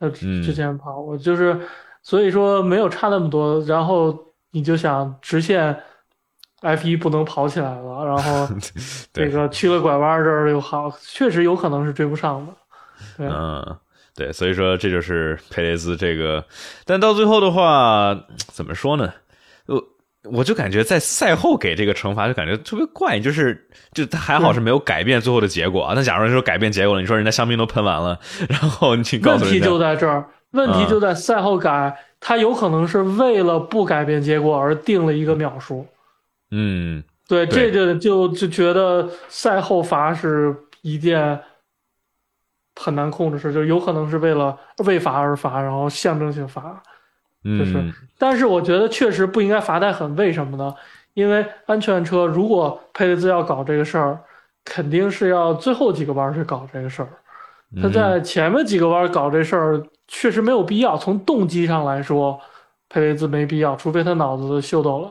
[0.00, 1.58] 呃，之前跑我就是。
[2.04, 4.12] 所以说没有差那么多，然后
[4.50, 5.80] 你就想直线
[6.62, 8.48] ，F 一不能跑起来了，然后
[9.12, 12.54] 这个去了拐弯这儿又好，确实有可能是追不上的。
[13.18, 13.76] 嗯，
[14.16, 16.44] 对，所以说这就是佩雷兹这个，
[16.86, 19.12] 但到最后的话，怎么说呢？
[19.66, 19.82] 我
[20.30, 25.94] 我就感觉在赛后给这个惩罚就感觉特别怪，就是就他还好是没有改变最后的结果啊。
[25.96, 30.24] 那假如说改变结果了，你说人家香槟都喷完了，然后你告诉问题就在这儿。
[30.52, 35.80] 问题就在赛后改，他有可能是为了不改变结果而定了一个秒数。
[35.80, 35.86] 嗯，
[37.26, 41.40] 对，这就就就觉得赛后罚是一件
[42.76, 46.82] 很难控制事，就有可能是为了为罚而罚，然后象征性罚。
[47.42, 50.14] 就是，但是我觉得确实不应该罚太狠。
[50.14, 50.74] 为什么呢？
[51.14, 54.20] 因为安全车如果佩雷兹要搞这个事儿，
[54.64, 57.08] 肯定是要最后几个弯去搞这个事儿。
[57.82, 59.82] 他在前面几个弯搞这事儿。
[60.08, 60.94] 确实没有必要。
[60.94, 62.38] 从动机上来说，
[62.90, 65.10] 佩雷兹没必要，除非他脑子秀逗了，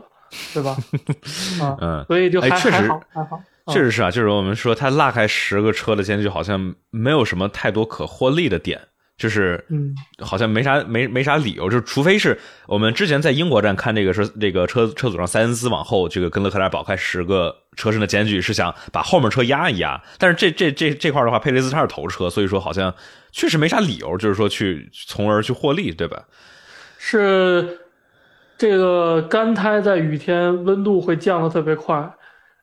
[0.54, 0.76] 对吧？
[1.62, 3.41] 啊，嗯，所以就还还好，还好。
[3.67, 8.82] 确实是啊，就是我们说他拉开十个车的间距，好像没有什么太多可获利的点，
[9.17, 20.02] 就是嗯，好像没啥没没啥理由，就是除非是我们之前在英国站看这个是这个车车组上塞恩斯往后这个跟勒克莱尔保开十个车身的间距，是想把后面车压一压。
[20.17, 22.94] 但是这这这这块的话，佩雷兹他是头车，所以说好像。
[23.34, 26.22] 确实没啥理由，就是说去从而去获利，对吧？
[26.98, 27.80] 是
[28.62, 31.95] 这个干胎在雨天温度会降得特别快，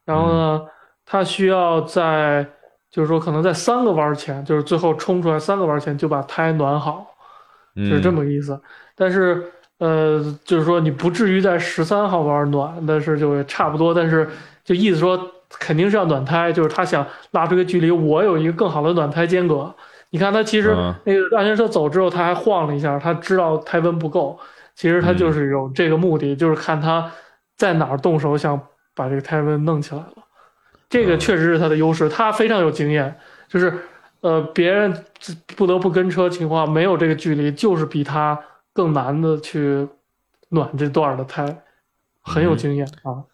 [0.04, 0.62] 然后呢，
[1.04, 2.46] 它需要在
[2.88, 7.04] 就是说可能在三个弯前，就是最后冲出来三个弯前就把胎暖好，
[7.74, 8.56] 就是这么个意思。
[8.94, 9.42] 但是
[9.78, 14.30] 呃，就是说你不至于在十三号弯暖，但是就差不多，但是
[14.62, 19.74] 就意思说肯定是要暖胎，就是他想拉出个距离，我有一个更好的暖胎间隔。
[20.10, 24.38] 你看他其实那个安全车走之后，他还晃了一下，他知道胎温不够。
[24.78, 27.12] 其实他就是有这个目的，就是看他
[27.56, 30.12] 在哪儿动手，想把这个胎温弄起来了。
[30.88, 33.18] 这个确实是他的优势，他非常有经验。
[33.48, 33.76] 就是
[34.20, 35.04] 呃，别人
[35.56, 38.40] 不得不跟车情况没有这个距离，就是比他
[38.72, 39.88] 更难的去
[40.50, 41.64] 暖这段的胎，
[42.22, 43.24] 很有经验啊。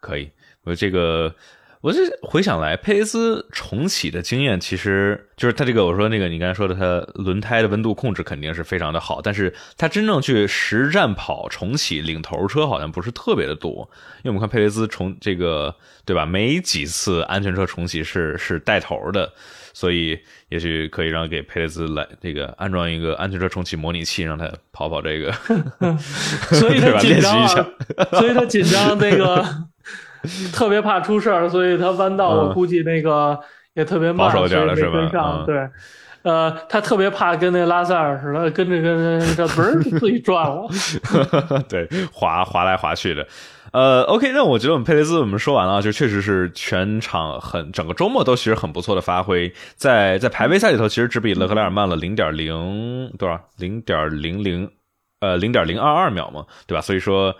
[0.00, 0.30] 可以，
[0.64, 1.34] 我这个。
[1.80, 13.88] 我这回想来，佩雷斯重启的经验，其实就是他这个我说那个你刚才说的，他轮胎的温度控制肯定是非常的好，但是他真正去实战跑重启领头车好像不是特别的多，
[14.24, 15.72] 因为我们看佩雷斯重这个
[16.04, 19.32] 对吧，没几次安全车重启是是带头的，
[19.72, 25.32] 所以也许可以让给佩雷斯来这个安装一个安全车重启模拟器，让他跑跑这个，
[26.58, 27.46] 所以他 紧张，
[28.18, 29.46] 所以他紧张那个。
[30.52, 33.38] 特别怕出事儿，所以他弯道我估计那个
[33.74, 35.44] 也特别慢，所以没跟上。
[35.46, 35.68] 对，
[36.22, 40.68] 呃，他特别怕跟那拉塞尔似的，跟着跟着这嘣 自己转了。
[41.68, 43.26] 对，滑滑来滑去的。
[43.72, 54.70] 呃，OK，那我觉得我们佩雷兹我们说完了，就确实是全场很整个周末都其实很不错的发挥，在在排位赛里头其实只比勒克莱尔慢了零点零多少，零点零零
[55.20, 56.80] 呃零点零二二秒嘛，对吧？
[56.80, 57.34] 所以说。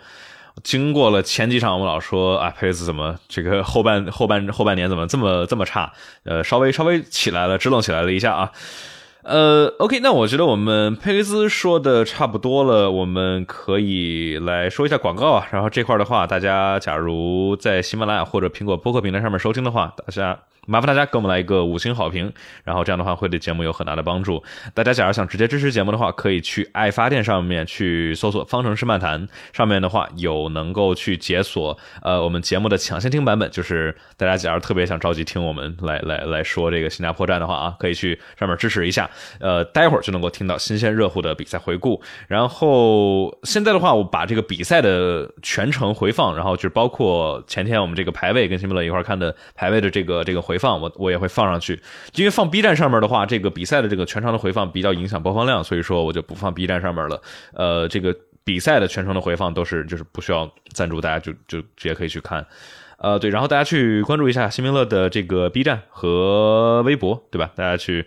[0.63, 5.91] 经过了前几场，我们老说啊，佩雷斯怎么这个后半后半后半年怎么这么这么差？
[6.23, 8.51] 呃，稍微稍微起来了，支棱起来了一下啊。
[9.23, 15.47] 呃，OK，那我觉得我们佩雷斯说的差不多了，我们可以来说一下广告啊。
[15.51, 20.39] 然后这块的话，大家假如在喜马拉雅或者苹果播客平台上面收听的话，大家。
[20.65, 22.31] 麻烦大家给我们来一个五星好评，
[22.63, 24.43] 然后这样的话会对节目有很大的帮助。
[24.73, 39.09] 大家假如想直接支持节目的话，可以去爱发电上面去搜索“方程式漫谈”，上面的话有能够去解锁呃我们节目的抢先听版本，就是大家假如特别想着急听我们来来来说这个新加坡站的话啊，可以去上面支持一下。
[39.39, 42.01] 呃，待会儿就能够听到新鲜热乎的比赛回顾。
[42.27, 51.79] 然后现在的话，我把这个比赛的全程回放，然后就是包括前天我们这个排位跟新米乐一块看的排位的这个这个回放，我我也会放上去。
[52.15, 57.21] 因为放 B 站上面的话，这个比赛的这个全程的回放比较影响播放量，所以说我就不放 B 站上面了。
[57.53, 62.43] 呃，这个比赛的全程的回放都是就是不需要赞助，大家就就直接可以去看。
[62.97, 67.51] 呃，对，然后大家去关注一下新明乐的这个 B 站和微博，对吧？
[67.55, 68.05] 大家去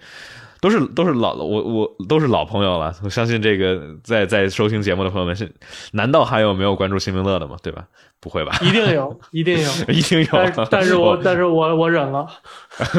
[0.62, 5.52] 都是都是老我我都是老朋友了，我相信这个在在收听节目的朋友们是，
[5.90, 7.56] 难道还有没有关注新明乐的吗？
[7.64, 7.84] 对吧？
[8.20, 8.56] 不会吧？
[8.62, 10.28] 一定有，一定有， 一定有。
[10.30, 12.28] 但但是我但是我我忍了，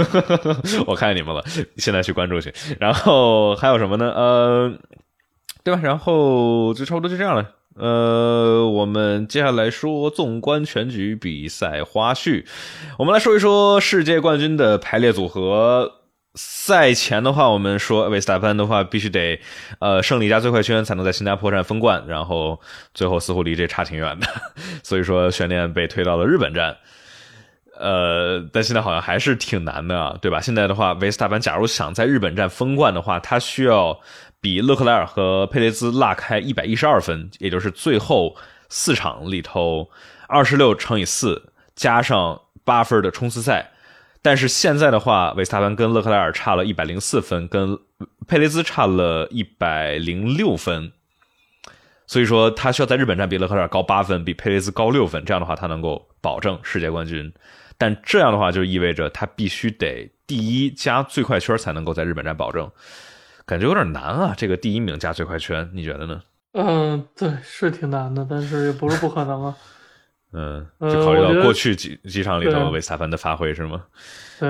[0.86, 1.42] 我看见你们了，
[1.78, 2.54] 现在去关注去。
[2.82, 4.12] 然后还有什么呢？
[4.14, 4.74] 呃，
[5.64, 5.80] 对吧？
[5.82, 7.50] 然后就差不多就这样了。
[7.76, 12.44] 呃，我们接下来说纵观全局比赛花絮。
[13.00, 16.03] 我们来说一说世界冠军的排列组合。
[16.36, 19.40] 赛前的话，我们说维斯塔潘的话必须得
[19.80, 22.60] 呃胜利加最快圈才能在新加坡站封冠，然后
[22.94, 24.28] 最后似乎离这差挺远的，
[24.84, 26.78] 所以说悬念被推到了日本站。
[27.78, 30.40] 呃，但现在好像还是挺难的，对吧？
[30.40, 34.00] 现在的话，维斯塔潘假如想在日本站封冠的话，他需要。
[34.44, 38.36] 比勒克莱尔和佩雷兹拉开一百一十二分，也就是最后
[38.68, 39.90] 四场里头
[40.28, 43.72] 二十六乘以四加上八分的冲刺赛。
[44.24, 47.78] 但是现在的话，维斯塔潘跟勒克莱尔差了一百零四分，跟
[48.26, 50.94] 佩雷兹差了一百零六分，
[52.08, 57.32] 所以说他需要在日本站比勒克莱尔高八分，比佩雷兹高六分，这样的话他能够保证世界冠军。
[57.78, 62.72] 但这样的话就意味着他必须得第一加最快圈才能够在日本站保证。
[63.46, 66.22] 感觉有点难啊，这个第一名加最快圈，你觉得呢？
[66.54, 69.58] 嗯，对，是挺难的，但是也不是不可能啊。
[70.34, 73.84] 嗯，就考虑到过去几几场里头维斯塔潘的发挥是吗？
[74.40, 74.50] 对，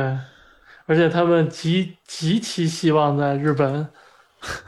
[0.85, 3.87] 而且他们极极其希望在日本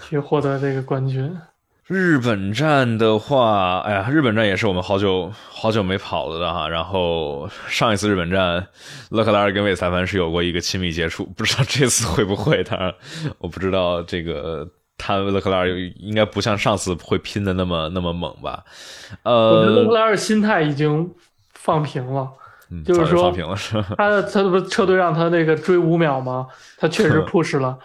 [0.09, 1.35] 去获得这个冠军。
[1.87, 6.67] 日本站的话，哎呀，日本站也是我们好久好久没跑了的哈。
[6.67, 8.67] 然后上一次日本站，
[9.11, 12.63] 勒克莱尔跟韦斯凡是有过一个亲密接触，不知道这次会不会。
[12.63, 12.91] 当然，
[13.37, 18.63] 我不知道这个他勒克莱尔应该不像上次会拼的那么那么猛吧？
[19.23, 21.09] 呃，我觉得勒克莱尔心态已经
[21.53, 22.27] 放平了，
[22.85, 26.47] 就是说放平了是他他不是车队让他那个追五秒吗？
[26.77, 27.77] 他确实 push 了，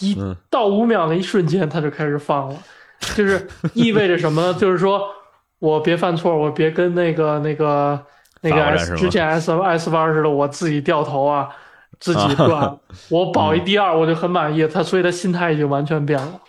[0.00, 0.16] 一
[0.50, 2.56] 到五秒的一瞬间他就开始放了。
[3.14, 4.54] 就是意味着什么呢？
[4.58, 5.00] 就是说
[5.60, 7.98] 我别犯错，我别跟那个那个
[8.40, 11.48] 那个 S 之前 S S 弯似的，我自己掉头啊，
[12.00, 12.76] 自己断，
[13.08, 14.66] 我保一第二我就很满意。
[14.66, 16.40] 他所以他心态已经完全变了，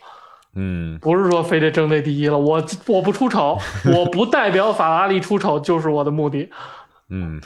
[0.56, 3.60] 嗯，不是说非得争这第一了，我我不出丑，
[3.94, 6.50] 我不代表法拉利出丑就是我的目的。
[7.10, 7.42] 嗯，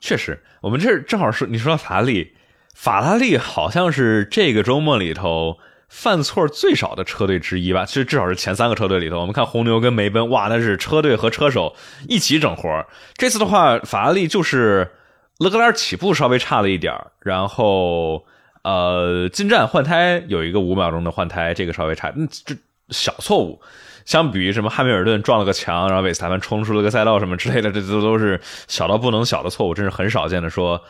[0.00, 2.32] 确实，我们这正好是你说法拉利，
[2.74, 5.58] 法拉利好像是这个周末里头。
[5.92, 9.18] 犯错最少的车队之一吧，其实至少是前三个车队里头。
[9.18, 11.74] 我们看红牛跟梅奔，哇，那是车队和车手
[12.08, 14.92] 一起整活这次的话，法拉利就是
[15.38, 18.24] 勒克莱尔起步稍微差了一点然后
[18.62, 22.54] 呃进站换胎有一个五秒钟的换胎，这个稍微差，嗯，这
[22.88, 23.60] 小错误。
[24.04, 30.82] 相比于什么汉密尔顿撞了个墙，然后韦斯塔潘冲出了个赛道什么之类的，这都都是小到不能小的错误，真是很少见的说。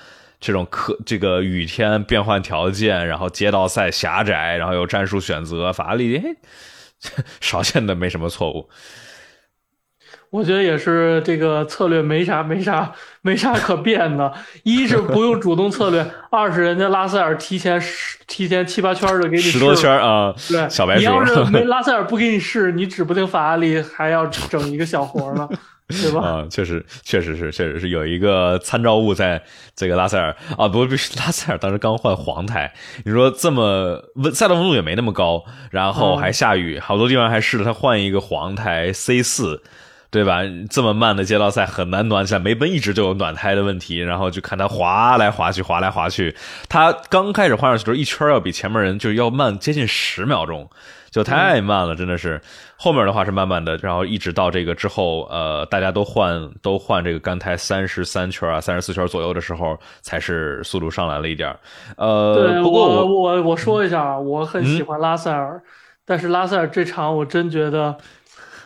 [0.42, 6.18] 这种可这个雨天变换条件，然后街道赛狭窄，然后有战术选择，法拉利
[7.42, 8.70] 少见的没什么错误。
[10.30, 14.32] 我觉得也是这个策略没啥没啥没啥可变的。
[14.62, 21.00] 一是不用主动策略，二是人家拉塞尔提前十提前七八圈就给你十多圈啊，对，小白鼠。
[21.00, 25.48] 你要是 没拉塞尔不给你试，你指不定法拉利还要整一个小活呢。
[25.90, 26.20] 对吧？
[26.20, 29.42] 啊，确实，确实是，确实是有一个参照物在
[29.74, 32.72] 这个拉塞尔啊，不不是拉塞尔当时刚换黄胎，
[33.04, 39.64] 你说这么温赛道温度也没那么高，然后还下雨，好多地方还试着他换一个黄胎 C 四，
[40.10, 40.40] 对吧？
[40.68, 46.34] 这么慢的街道赛很难暖起来，梅奔一直就有暖胎的问题，然后就看他滑来滑去，滑来滑去，
[46.68, 50.68] 他刚开始换上去的时候一圈要比前面人就要慢接近十秒钟。
[51.10, 52.40] 就太慢了，真的是。
[52.76, 61.52] 后面的话是慢慢的，然后一直到这个之后，呃，大家都换都换这个干胎三十三圈啊，三十四圈左右的时候，才是速度上来了一点
[61.96, 65.60] 呃，对，不过我我我说一下啊，我很喜欢拉塞尔，
[66.06, 67.98] 但是拉塞尔这场我真觉得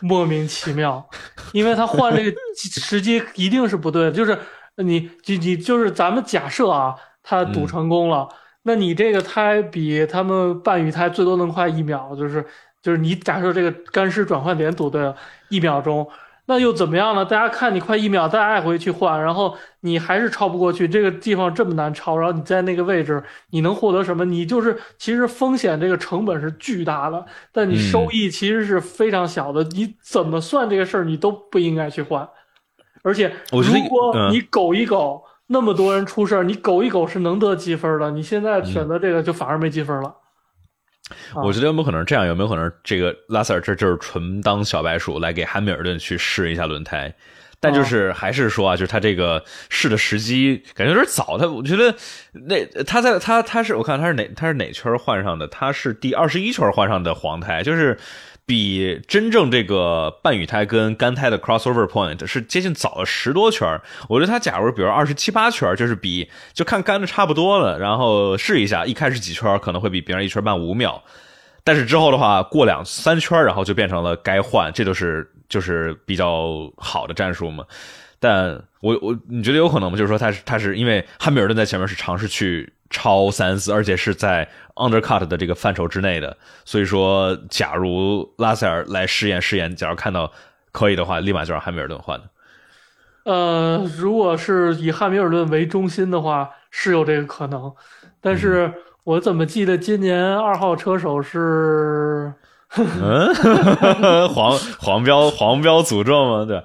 [0.01, 1.07] 莫名其妙，
[1.53, 4.37] 因为他换这个时机一定是不对的，就是
[4.77, 8.27] 你你你就是咱们假设啊，他赌成功了。
[8.63, 12.43] 那你这个胎比他们半雨胎最多能快一秒，就是
[12.81, 15.15] 就是你假设这个干湿转换点赌对了
[15.49, 16.07] 一秒钟，
[16.47, 17.25] 那又怎么样呢？
[17.25, 24.23] 大家看你快一秒，大家爱回去换，然后你还是超不过去，这个地方这么难超，然后你在那个位置，你能获得什么？
[24.25, 29.63] 你就是其实风险这个成本是巨大的，但你收益其实是非常小的。
[29.63, 32.27] 你怎么算这个事儿，你都不应该去换。
[33.01, 38.11] 而且，如果你苟一苟，那么多人出事儿，你苟一苟是能得积分的。
[38.11, 40.13] 你现在选择这个，就反而没积分了。
[41.35, 42.25] 我觉得有没有可能这样？
[42.25, 47.13] 有没有可能这个拉塞尔这就是纯当小白鼠来给汉密尔顿去试一下轮胎？
[47.59, 51.37] 但就是还是说啊，就是他这个试的时机感觉有点早。
[51.37, 51.95] 他我觉得
[52.31, 55.47] 那他在他他是我看他是哪他是哪圈换上的？
[55.47, 57.97] 他是第二十一圈换上的黄胎，就是。
[58.47, 71.03] 比真正这个半雨胎跟干胎的 crossover point 是接近早了十多圈我觉得他假如比如二十七八圈就是比就看干的差不多了，然后试一下，一开始几圈可能会比别人一圈慢五秒，
[71.63, 77.65] 但是之后的话过两三圈，然后就变成了该换，这都是就是比较好的战术嘛。
[78.19, 79.97] 但我我你觉得有可能吗？
[79.97, 82.71] 就是说他是他是因为汉密尔顿在前面是尝试去。
[82.89, 90.31] 超三四，而且是在 undercut 的这个范畴之内的，所以说，假如拉塞尔来试验试验，假如看到
[90.71, 92.25] 可以的话，立马就让汉密尔顿换的。
[93.23, 97.73] 呃，如果是以汉密尔顿为中心的话，是有这个可能，
[98.21, 98.71] 但是
[99.03, 102.33] 我怎么记得今年二号车手是？
[102.77, 103.33] 嗯，
[104.29, 106.45] 黄黄标黄标诅咒吗？
[106.45, 106.61] 对。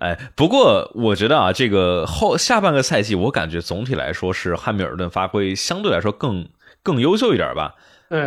[0.00, 6.48] 哎，不过我觉得啊，这个后下半个赛季，我感觉总体来说是汉密尔顿发挥相对来说更
[6.82, 7.74] 更优秀一点吧。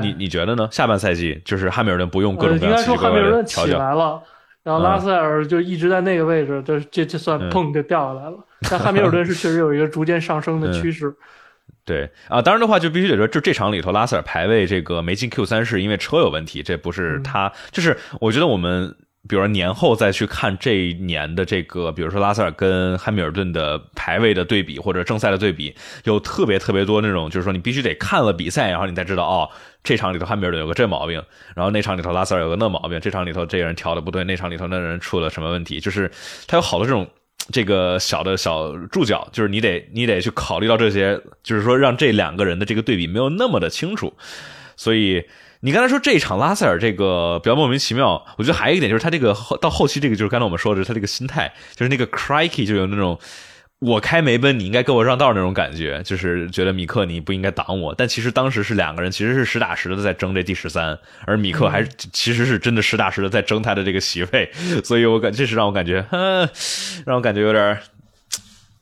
[0.02, 0.70] 你你觉得呢？
[0.72, 4.22] 下半赛季就是汉密尔顿不用各种各样奇奇怪怪的调教，来了，
[4.64, 8.38] 然后拉塞尔就一直在那个位置，这这这算砰就掉下来了。
[8.70, 11.14] 但汉密尔顿是确实有一个逐渐上升的趋势。
[11.84, 18.96] 对啊，当然的话就必须得说，就这场里头拉塞尔排位这个没进 Q 三是因为车有问题，这不是他，就是我觉得我们。
[19.26, 29.50] 比如说年后再去看这一年的这个，比如说拉塞尔跟汉密尔顿的排位的对比，或者正赛的对比，有特别特别多那种，就是说你必须得看了比赛，然后你才知道哦，
[29.82, 31.24] 这场里头汉密尔顿有个这毛病，
[31.56, 36.12] 然后那场里头拉塞尔有个那毛病，这场里头这个人调的不对，那场里头那人出了什么问题，就是
[36.46, 37.08] 他有好多这种
[37.50, 44.14] 这个小的小注脚，就是你得你得去考虑到这些，就是说让这两个人的这个对比没有那么的清楚，
[44.76, 45.24] 所以。
[45.66, 53.18] 你刚才说这一场拉塞尔这个比较莫名其妙，我觉得还有一点就是他这个后到后期这个就是刚才我们说的他这个心态，就是那个 crikey 就有那种
[53.80, 64.51] 我开梅奔你应该给我让道那种感觉，就是觉得米克你不应该挡我，但其实当时是两个人其实是实打实的在争这第十三，而米克还其实是真的实打实的在争他的这个席位，
[64.84, 66.05] 所以我感这是让我感觉，
[67.05, 67.80] 让我感觉有点，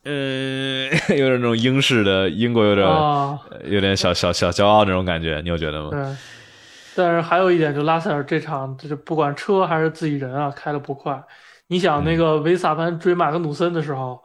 [0.04, 2.88] 呃， 有点那种英式的英国有点
[3.66, 6.18] 有点小小小骄傲那种感觉，你有觉得吗？
[6.96, 11.24] 但是还有一点，就拉塞尔这场，就是不管车还是自己人啊，开的不快。
[11.68, 14.22] 你想那个维萨潘追马格努森的时候，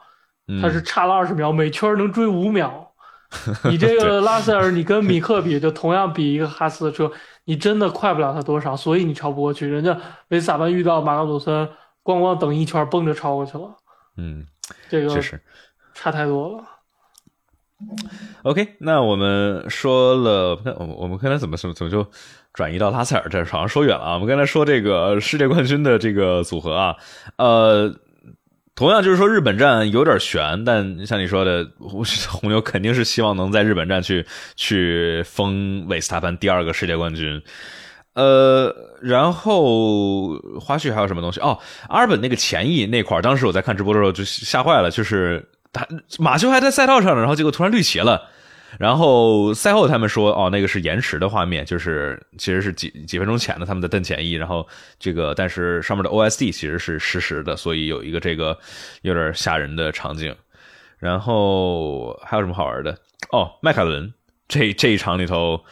[0.61, 2.93] 他是差了二十秒，每圈能追五秒。
[3.69, 7.11] 你这个拉塞尔，你跟米克比，就同样比一个哈斯的车，
[7.45, 9.67] 你真的快不了他多少，所以你超不过去。
[9.67, 9.97] 人家
[10.29, 11.69] 维萨潘遇到马格努森，
[12.05, 13.77] 咣咣等一圈，嘣就超过去了。
[14.17, 14.47] 嗯，
[14.89, 15.41] 这个确实
[15.93, 16.65] 差太多了。
[18.43, 22.07] OK，那我们说了，我我们刚才怎么怎么怎么就。
[22.57, 24.15] 转移到拉塞尔这好像说远了啊！
[24.15, 26.97] 我们刚才说这个世界冠军的这个组合啊，
[27.37, 27.95] 呃，
[28.75, 32.03] 同样就是说日本站有点悬，但像你说的，红
[32.51, 34.25] 牛 肯定是希望能在日本站去
[34.55, 37.43] 去封维斯塔潘第二个世界冠军。
[38.15, 41.39] 呃，然后花絮还有什么东西？
[41.41, 41.59] 哦，
[41.91, 45.47] 阿尔本那个前翼那块当时我在看直播的时候就吓坏了，就是
[45.77, 45.87] 他
[46.19, 48.31] 马修还在赛道上呢，然后结果突然绿旗了。
[48.79, 54.67] 然后赛后他们说，哦，那个是延迟的画面，就是其实是几几分钟前的他们的邓前翼，然后
[54.99, 58.59] 这个但是上面的 OSD 其实是实时的，所以有一个这个
[59.03, 60.35] 有点吓人的场景。
[60.99, 62.97] 然后还有什么好玩的？
[63.31, 64.13] 哦，迈凯伦
[64.49, 65.63] 这这一场里头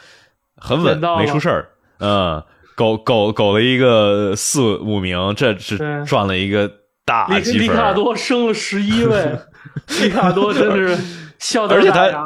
[0.55, 1.69] 很稳，没出事儿。
[1.99, 2.43] 嗯，
[2.75, 6.71] 狗狗狗了一个四五名，这是赚了一个
[7.03, 7.61] 大积分。
[7.61, 9.37] 里卡多升了十一位，
[10.01, 11.03] 里卡多真的是
[11.39, 12.23] 笑得大牙。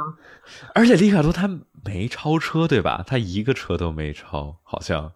[0.73, 1.49] 而且里卡多他
[1.85, 3.03] 没超车对吧？
[3.05, 5.11] 他一个车都没超，好像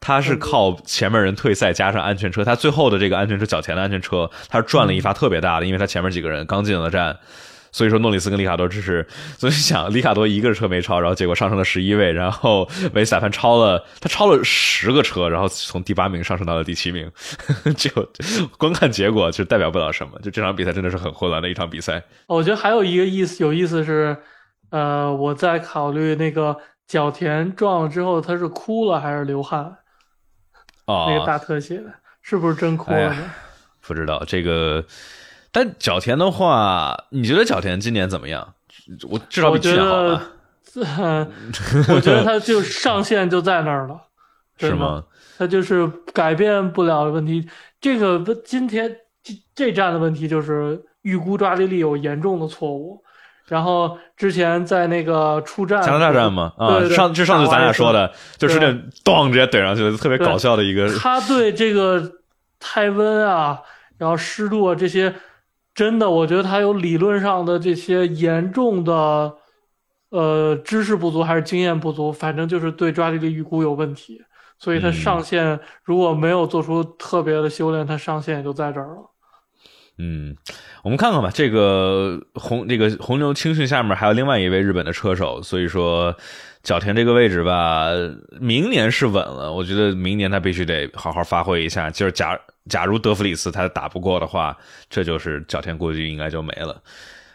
[0.00, 7.18] 他是靠前面人退赛加上安全车，他最后的这个安全车脚前的安全车，他是赚了一发特别大的，因为他前面几个人刚进了站，
[7.72, 9.04] 所以说诺里斯跟里卡多只是，
[9.36, 17.10] 所以想里卡多一个车没超，然后结果上升了十一位，然后维斯塔潘超了，他超了十个车，然后从第八名上升到了第七名，
[17.76, 17.90] 就
[18.58, 22.00] 光看结果就代表不了什么，就这场比赛真的是很混乱的一场比赛。
[22.26, 24.16] 我觉得还有一个意思，有意思是。
[24.70, 26.56] 呃，我在考虑那个
[26.86, 29.64] 角田撞了之后，他是哭了还是流汗？
[30.86, 31.92] 哦，那个大特写的，
[32.22, 33.14] 是不是真哭了？
[33.86, 34.82] 不知道这个。
[35.52, 38.54] 但角田的话，你觉得角田今年怎么样？
[39.08, 40.22] 我至少比去年好吧？
[41.94, 44.00] 我觉得他 就上限就在那儿了，
[44.58, 45.04] 是吗？
[45.38, 47.46] 他就是改变不了的问题。
[47.80, 48.90] 这个今天
[49.22, 53.04] 这这站的问题就是预估抓地力有严重的错误。
[53.46, 58.72] 然后之前在那个出战加拿大站嘛，啊，上就上次咱俩说的，就是那
[59.04, 60.92] 咚直接怼上去，特别搞笑的一个。
[60.96, 62.10] 他对这个
[62.58, 63.60] 太温啊，
[63.98, 65.14] 然后湿度啊这些。
[65.74, 69.34] 真的，我觉得他有理论上的这些严重的，
[70.10, 74.22] 呃，知识不足还是经验不足，反正就是对抓地力预估有问题，
[74.58, 79.10] 所以他上限如果没有做出特别的修炼，他上限也就在这儿了。
[79.98, 80.36] 嗯，
[80.82, 86.14] 我们看看吧，这个红这个红牛青训下面还有另外一位日本的车手，所以说
[86.62, 87.88] 角田这个位置吧，
[88.40, 92.38] 明年是稳了，我觉得明年他必须得好好发挥一下，就是假。
[92.70, 94.56] 假如德弗里斯他打不过的话，
[94.88, 96.80] 这就是角田估计应该就没了，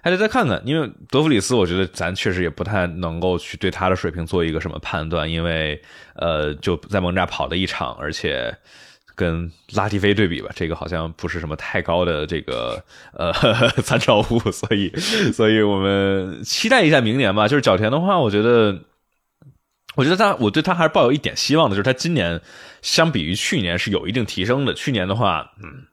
[0.02, 0.62] 还得再看看。
[0.64, 5.82] 因为德弗里斯，我觉得咱确实也不太能够去对他的水平做一个什么判断，因为
[6.16, 8.56] 呃就在蒙扎跑了一场，而且
[9.16, 13.34] 跟拉蒂菲对比吧，这个好像不是什么太高的这个呃
[13.84, 14.90] 参照物，所以
[15.34, 17.50] 所以我们期待一下明年吧。
[17.50, 18.80] 就是角田的话，我觉得。
[19.98, 22.40] 我觉得他，我对他还是抱有一点希望的，就是他今年
[22.84, 24.72] 相比于去年是有一定提升的。
[24.76, 25.84] 去年的话，嗯，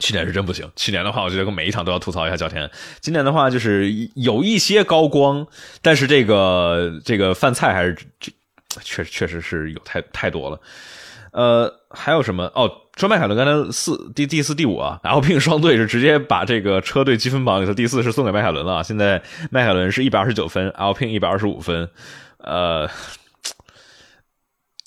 [0.00, 0.68] 去年是真不行。
[0.74, 2.70] 去年的话，我觉得每一场都要吐槽一下角田。
[3.00, 5.46] 今年的话，就是有一些高光，
[5.82, 8.32] 但是这个这个饭菜还是这
[8.82, 10.58] 确确实是有太太多了。
[11.32, 12.44] 呃，还有什么？
[12.54, 18.82] 哦，说迈凯伦刚才四第第四第五啊，L P 双队是直接把这个车队积分榜里头第四是送给迈凯伦了。
[18.82, 21.90] 现在迈凯伦是一百二十九分，L P 一百二十五分。
[22.48, 22.88] 呃，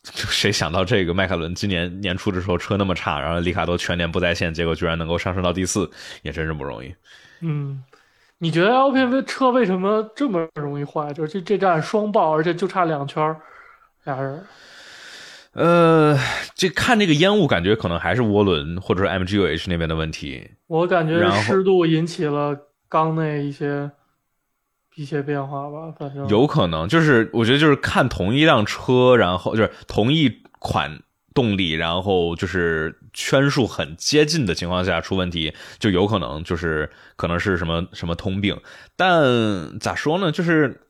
[0.03, 5.89] 谁想到这个迈凯伦今年年初的时候车那么差，然后里卡多全年不在线，结果居然能够上升到第四，
[6.23, 6.91] 也真是不容易。
[7.41, 7.83] 嗯，
[8.39, 11.13] 你觉得 LPV 车为什么这么容易坏？
[11.13, 13.35] 就是这这站双爆，而且就差两圈，
[14.05, 14.43] 俩人。
[15.53, 16.17] 呃，
[16.55, 20.49] 这看这个烟雾，感觉可能还是涡轮或者是 MGUH 那边的问题。
[20.65, 22.57] 我感觉湿度引起了
[22.89, 23.91] 缸内一些。
[24.95, 31.01] 一些变化吧，反正有可能，就是我觉得就是看同一辆车，然后就是同一款
[31.33, 38.59] 动力，然后就是圈数很接近的情况下出问题，就有可能就是可能是什么什么通病，
[38.95, 40.81] 但咋说呢，就是。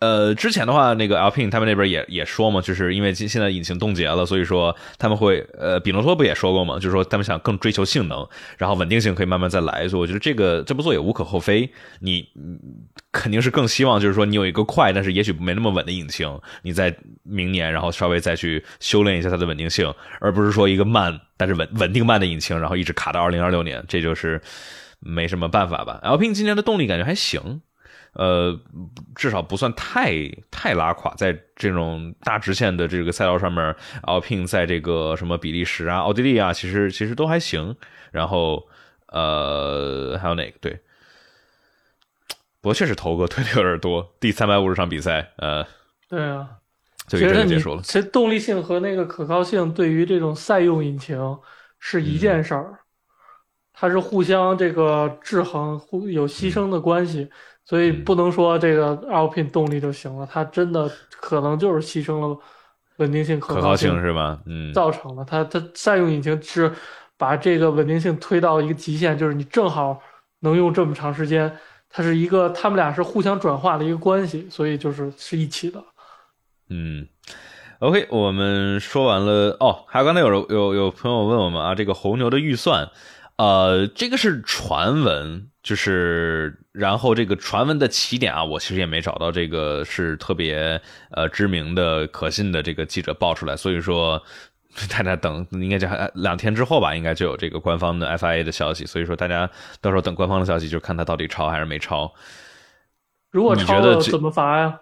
[0.00, 8.24] 呃，之前的话，那个 Alpine 他们那边也也说嘛，就是因为现现在引擎冻结了，所以说他们会，呃，比诺托不也说过嘛，就是说他们想更追求性能，
[8.56, 11.68] 然后稳定性可以慢慢再来，所以我觉得这个这么做也无可厚非。
[11.98, 12.28] 你
[13.10, 16.32] 肯定是更希望就是说你有一个快，但是也许没那么稳的引擎，
[16.62, 24.40] 你在明年然后稍微再去修炼一下它的稳定性，而不是说一个慢但是稳稳定慢的引擎，然后一直卡到二零二六年，这就是
[25.00, 25.98] 没什么办法吧。
[26.04, 27.62] l p i n 今年的动力感觉还行。
[28.14, 28.58] 呃，
[29.14, 30.12] 至少不算太
[30.50, 37.76] 太拉垮，在这种大直线的这个赛道上面，Alpine 在这个什么比利时啊、奥地利啊，其实其实都还行。
[38.10, 38.66] 然后
[39.08, 40.58] 呃，还有哪个？
[40.60, 40.80] 对，
[42.60, 44.14] 不过确实头哥推的有点多。
[44.18, 45.64] 第三百五十场比赛，呃，
[46.08, 46.48] 对啊，
[47.06, 47.82] 就这个结束了。
[47.82, 51.38] 其实动力性和那个可靠性对于这种赛用引擎
[51.78, 52.78] 是一件事儿，
[53.72, 57.30] 它是互相这个制衡、互有牺牲的关系。
[57.68, 62.38] 所以不能说这个 Alpine 动力就行了，它真的可能就是牺牲了
[62.96, 64.38] 稳定性、可靠性是吧？
[64.46, 65.22] 嗯，造成的。
[65.26, 66.72] 它它再用引擎是
[67.18, 70.00] 把这个稳定性推到一个极限，就是你正好
[70.40, 71.54] 能用这么长时间。
[71.90, 75.82] 它是一个，他们俩是互相转化的一个关系，所以就是是一起的。
[76.70, 77.06] 嗯
[77.80, 79.84] ，OK，我们说完了哦。
[79.86, 82.88] 还有刚才有有有朋友问我们啊，这个红牛的预算，
[83.38, 85.48] 呃，这个是传闻。
[85.60, 90.80] 就是，然后这个传闻的起点啊，我其实也没找到这个是特别
[91.10, 94.22] 呃知名的、可信的这个记者爆出来，所以说
[94.88, 99.50] 大家等，应该就两天之后吧，应该就有这个官方的 FIA 的消息，所以说大家
[99.82, 102.10] 到时候等官方的消息，就看他到底抄还是没抄。
[103.30, 104.80] 如果抄了怎么罚呀？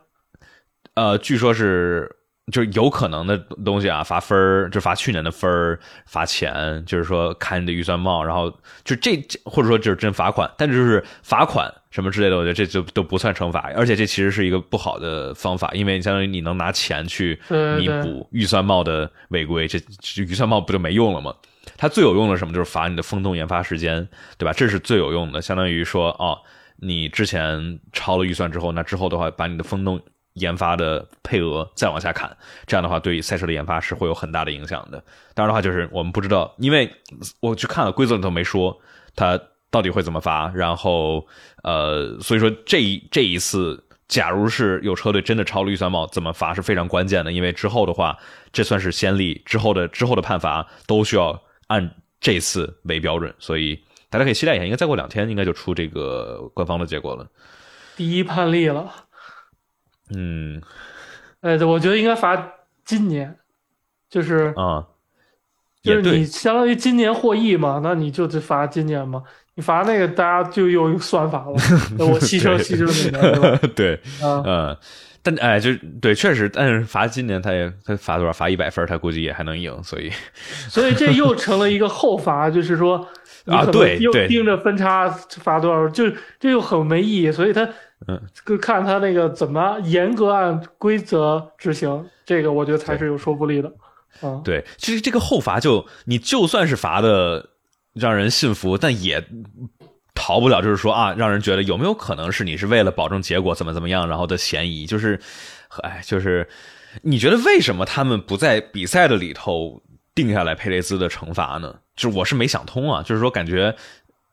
[0.95, 2.15] 呃，据说是。
[2.53, 5.77] 就是有可能的东西啊，罚分儿就罚去年的分儿，
[6.07, 8.49] 罚钱，就是说看你的预算帽，然后
[8.85, 17.37] 就这或者说就是真罚款，但就是罚款什么之类的，我觉得这就都不算惩罚，而且这其实是一个不好的方法，因为相当于你能拿钱去
[17.79, 19.81] 弥补预算帽的违规，这
[20.23, 21.35] 预算帽不就没用了吗？
[21.77, 24.07] 它最有用的什么就是罚你的风洞研发时间，
[24.39, 24.53] 对吧？
[24.53, 26.39] 这是最有用的，相当于说哦，
[26.77, 30.01] 你之前超了预算之后，那之后的话把你的风洞。
[30.37, 32.35] 研发的配额再往下砍，
[32.67, 35.05] 这样的话对赛车的研发是会有很大的影响的。
[35.35, 36.91] 当然的话，就是我们不知道，因为
[37.41, 38.81] 我去看了规则里头没说
[39.15, 39.39] 它
[39.71, 41.27] 到底会怎么罚，然后
[41.63, 43.83] 呃，所以说这一 这一次。
[44.09, 48.17] 假如是有车队真的超了预算帽，怎么罚是非常关键的，因为之后的话，
[48.53, 57.27] 这算是先例，之后的之后的判罚都需要按这次为标准，所以大家可以期待一下，应该再过两天应该就出这个官方的结果了。
[57.97, 58.89] 第一判例了，
[60.15, 60.61] 嗯，
[61.41, 62.53] 哎，我觉得应该罚
[62.85, 63.37] 今年，
[64.09, 64.87] 就是啊，
[65.83, 69.23] 就是你相当于今年获益嘛，那你就得罚今年嘛。
[69.59, 71.57] 你罚那个，大家就有算法了。
[72.07, 74.77] 我汽车汽车里面，对，嗯，
[75.23, 78.33] 但哎，就对，确实，但是罚今年他也他罚多少？
[78.35, 80.13] 罚一百分，他估计也还能赢，所以，
[80.69, 83.09] 所以这又成了一个后罚，就是说，
[83.47, 86.05] 啊，对，又盯着分差罚多少，就
[86.39, 87.33] 这又很没意义。
[87.33, 87.67] 所以他，
[88.09, 88.21] 嗯，
[88.61, 93.73] 看他那个怎么严格按规则执行，这个我觉得才是有说服力的。
[94.21, 97.51] 啊，对，其实这个后罚就你就算是罚的。
[97.99, 99.27] 让人信服，但也
[100.15, 105.19] 逃不了，就是说啊，让人觉得有没有可能是你是为了保证结果怎么怎么样，然后的嫌疑，就是，
[105.81, 106.47] 哎，就是
[107.01, 109.83] 你觉得为什么他们不在比赛的里头
[110.15, 111.75] 定下来佩雷兹的惩罚呢？
[111.95, 113.75] 就是我是没想通啊，就是说感觉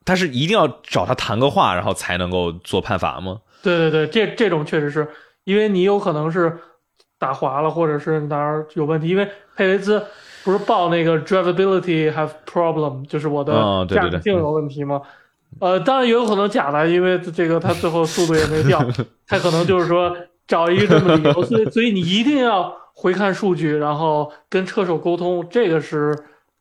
[0.03, 3.39] 他是一定要找他谈个话，然后才能够做判罚吗？
[3.63, 5.07] 对对对，这这种确实是
[5.45, 6.55] 因为你有可能是
[7.17, 10.03] 打滑了，或者是哪儿有问题，因为佩雷兹。
[10.45, 15.01] 不是报那个 drivability have problem，就是我的驾驶性有问题吗？
[15.59, 18.85] 呃，当然也有可能假的，因为这个他最后速度也没掉，
[19.25, 20.13] 他可能就是说
[20.45, 26.13] 找一个这么理由，所以所以你一定要回看数据，然后跟车手沟通，这个是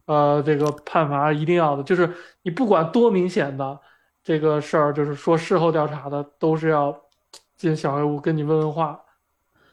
[0.06, 2.08] 呃这个判罚一定要的，就是
[2.42, 3.80] 你不管多明显的
[4.24, 6.96] 这个事儿，就是说事后调查的都是要
[7.56, 8.98] 进小黑屋跟你问问话，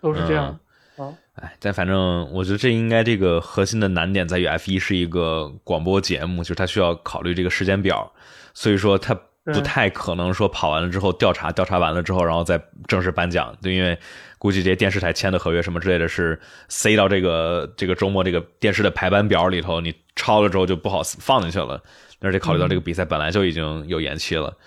[0.01, 0.59] 都是这样
[0.97, 1.13] 啊。
[1.35, 8.11] 哎，但反正我觉得这应该这个核心的难点在于 F 一是一个广播节目，就是它需要考虑这个时间表，
[8.53, 13.97] 所以说它不太可能说跑完了之后调查，调查完了之后然后再正式颁奖，对因为
[14.37, 21.81] 估计这些电视台签的合约什么之类的是塞到这个这个周末这个电视的排班表里头，你超了之后就不好放进去了，
[22.21, 24.57] 而且考虑到这个比赛本来就已经有延期了，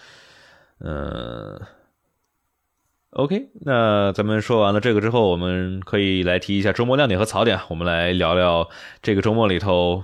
[0.80, 1.61] 嗯。
[3.14, 7.61] OK，那咱们说完了这个之后，我们可以来提一下周末亮点和槽点。
[7.68, 8.70] 我们来聊聊
[9.03, 10.03] 这个周末里头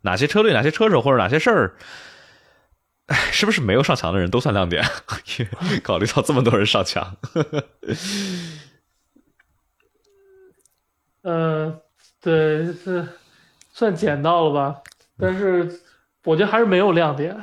[0.00, 1.76] 哪些车队、哪些车手或者哪些事儿，
[3.30, 4.82] 是不是没有上墙的人都算亮点？
[5.84, 7.14] 考虑到这么多人上墙，
[11.20, 11.78] 呃，
[12.22, 13.06] 对，是
[13.70, 14.80] 算捡到了吧？
[15.18, 15.78] 但是
[16.24, 17.36] 我觉得还是没有亮点。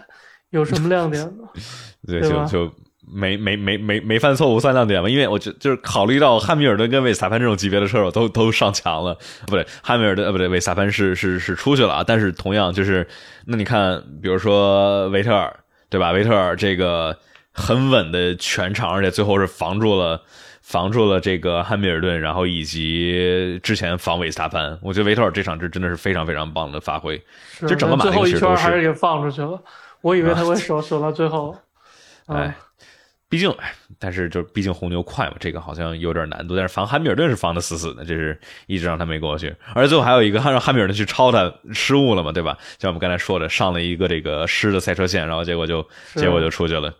[0.49, 1.47] 有什么亮点呢？
[2.07, 2.73] 对，就就。
[3.09, 5.07] 没没没没没犯错误算亮点嘛？
[5.07, 12.03] 因为我觉就是考虑到汉密尔顿跟韦斯塔潘这种级别的车手都都上墙了，不对，汉密尔顿呃不对，韦斯塔潘是是是出去了啊。
[12.05, 13.07] 但是同样就是，
[13.45, 15.57] 那你看，比如说维特尔
[15.89, 16.11] 对吧？
[16.11, 17.17] 维特尔这个
[17.53, 20.21] 很稳的全场，而且最后是防住了
[20.67, 24.77] 防住了这个汉密尔顿，然后以及之前防韦斯塔潘。
[24.81, 27.17] 我觉得维特尔这场是真的是非常非常棒的发挥，
[27.61, 29.57] 就整个马最后一圈还是给放出去了，
[30.01, 31.55] 我以为他会守守到最后，
[32.27, 32.53] 哎。
[33.29, 33.53] 毕竟，
[33.99, 36.55] 但是就毕竟红牛快嘛，这个好像有点难度。
[36.55, 39.53] 但是防汉密尔顿是防的死死的，这是一直让他没过去。
[39.73, 42.57] 而且最后还有一个让汉密尔顿去超他，失误了嘛，对吧？
[42.79, 46.93] 像我们刚才说的，上了一个这个湿的赛车线，然后结果就结果就出去了。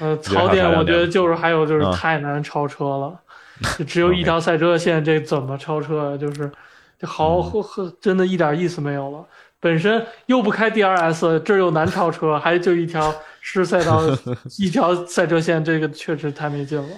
[0.00, 3.20] 呃，槽点我觉得就是还有就是太难超车了，
[3.78, 6.16] 就只有一条赛车线，这怎么超车啊？
[6.16, 6.50] 就是
[6.98, 9.24] 这好呵，真的一点意思没有了。
[9.60, 13.14] 本身又不开 DRS，这又难超车，还就一条。
[13.44, 14.00] 是赛道
[14.60, 16.88] 一条赛车线，这个确实太没劲了。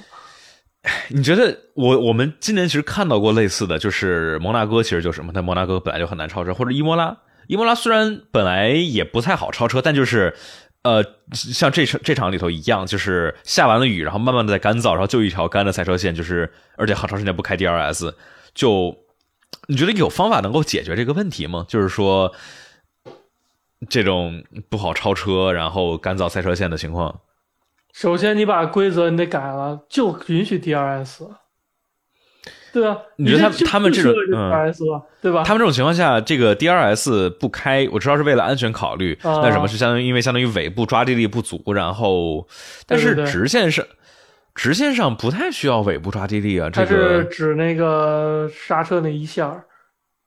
[1.08, 5.32] 你觉得我我们今年其实看到过类似的，就是摩纳哥，其实就是什么？
[5.34, 7.16] 但摩纳哥本来就很难超车，或者伊莫拉，
[7.46, 10.36] 伊莫拉虽然本来也不太好超车，但就是
[10.84, 18.14] 呃，像这场这场里头一样，就是下完了雨，然后慢慢的在干燥，然后就一条干的赛车线，就是而且好长时间不开 DRS，
[18.54, 18.96] 就
[19.66, 21.66] 你觉得有方法能够解决这个问题吗？
[21.68, 22.32] 就是说。
[23.90, 27.20] 这种不好超车，然后干燥赛车线的情况。
[27.92, 31.28] 首先，你把规则你得改了，就允许 DRS。
[32.74, 35.44] 对啊，你觉得他他们这种 DRS 对吧？
[35.44, 39.16] 他们这种情况下，这个 DRS 不开，我知道是为了安全考虑。
[39.22, 42.48] 那什么是相当于因为相当于尾部抓地力不足，然后
[42.84, 43.86] 但是直线上
[44.56, 46.68] 直线上不太需要尾部抓地力啊。
[46.68, 49.64] 这是指那个刹车那一下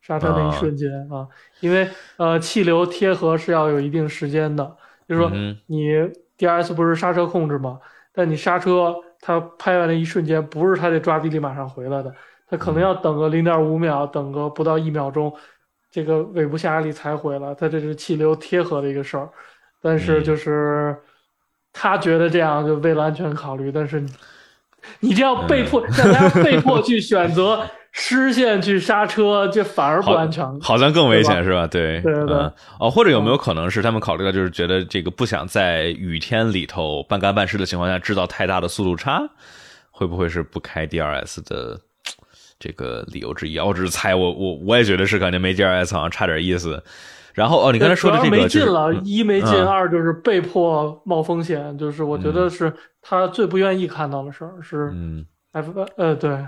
[0.01, 1.27] 刹车那一瞬间啊。
[1.59, 4.63] 因为呃，气流贴合是要有一定时间的，
[5.05, 5.29] 就是说
[5.65, 5.89] 你
[6.37, 7.77] D R S 不是刹车控制吗？
[8.13, 12.13] 但你刹车它拍完的一瞬间，不是它这抓地力马上回来的，
[12.49, 15.33] 他可能要等个零点五秒，等个不到一秒钟，
[15.91, 17.53] 这个尾部下压力才回来。
[17.55, 19.29] 他这是气流贴合的一个事儿，
[19.81, 20.95] 但是就是
[21.73, 24.03] 他觉得这样就为了安全考虑，但是
[24.99, 27.65] 你这样被迫让大家被迫 去选择。
[27.99, 31.65] 失线去刹车，这反而不安全，好像更危险是吧？
[31.65, 32.37] 对对对。
[32.79, 39.27] 哦，或者有没有可能是他们考虑到，就是觉得这个不想在雨天里头半干半湿的情况下制造太大的速度差，
[39.89, 41.79] 会不会是不开 DRS 的
[42.59, 43.59] 这个理由之一？
[43.59, 46.81] 我只是猜，我我我也觉得是，感觉没劲儿 s 好像差点意思。
[47.33, 56.47] 然后哦，你刚才说的这个没进了，一没进，二就是被迫冒风险，就是我觉得是他最不愿意看到的事儿，是嗯，F 呃对。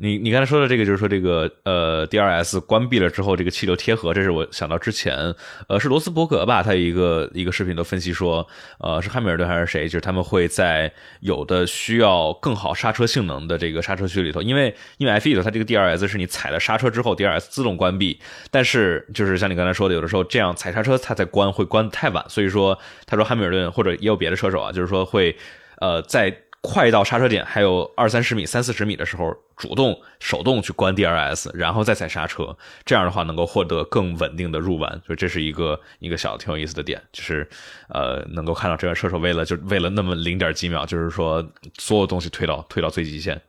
[0.00, 5.34] 你你刚才说的这个，就是说这个呃，DRS 关闭了之后，这个气流贴合，这是我想到之前，
[5.68, 6.62] 呃，是罗斯伯格吧？
[6.62, 8.46] 他一个一个视频都分析说，
[8.78, 9.88] 呃，是汉密尔顿还是谁？
[9.88, 18.20] 就是他们会在有的需要更好刹车性能的这个刹车区里头，因为因为 F1 里头它这个 DRS 是你踩了刹车之后，DRS 自动关闭，
[18.52, 25.36] 但是就是像你刚才说的，有的时候这样踩刹车它再关会关太晚，所以说他说汉密尔顿或者也有别的车手啊，就是说会
[25.80, 26.42] 呃在。
[26.70, 32.54] 快到刹车点还有二三十米、三四十米的时候，主动手动去关 DRS，然后再踩刹车，
[32.84, 35.00] 这样的话能够获得更稳定的入弯。
[35.06, 37.48] 所以这是一个一个小挺有意思的点，就是
[37.88, 41.42] 呃，能够看到这个车手为了就为了那么零点几秒，就是说
[41.78, 43.40] 所有东西推到推到最极限。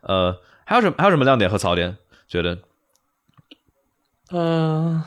[0.00, 1.98] 呃，还有什么还有什么亮点和槽点？
[2.26, 2.58] 觉得？
[4.30, 5.02] 嗯，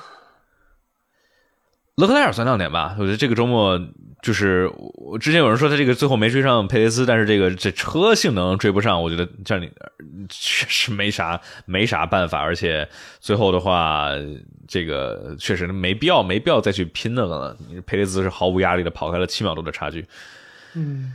[1.97, 2.95] 勒克莱尔算亮点吧？
[2.97, 3.79] 我觉得这个周末。
[4.19, 9.71] 就是我之前有人说他这个最后没追上佩雷斯，但是这个这车性能追不上，我觉得这样你
[10.27, 12.89] 确实没啥没啥办法，而且
[13.19, 14.09] 最后的话，
[14.67, 17.57] 这个确实没必要没必要再去拼那个了。
[17.85, 20.05] 佩雷斯是毫无压力的跑开了七秒多的差距。
[20.73, 21.13] 嗯，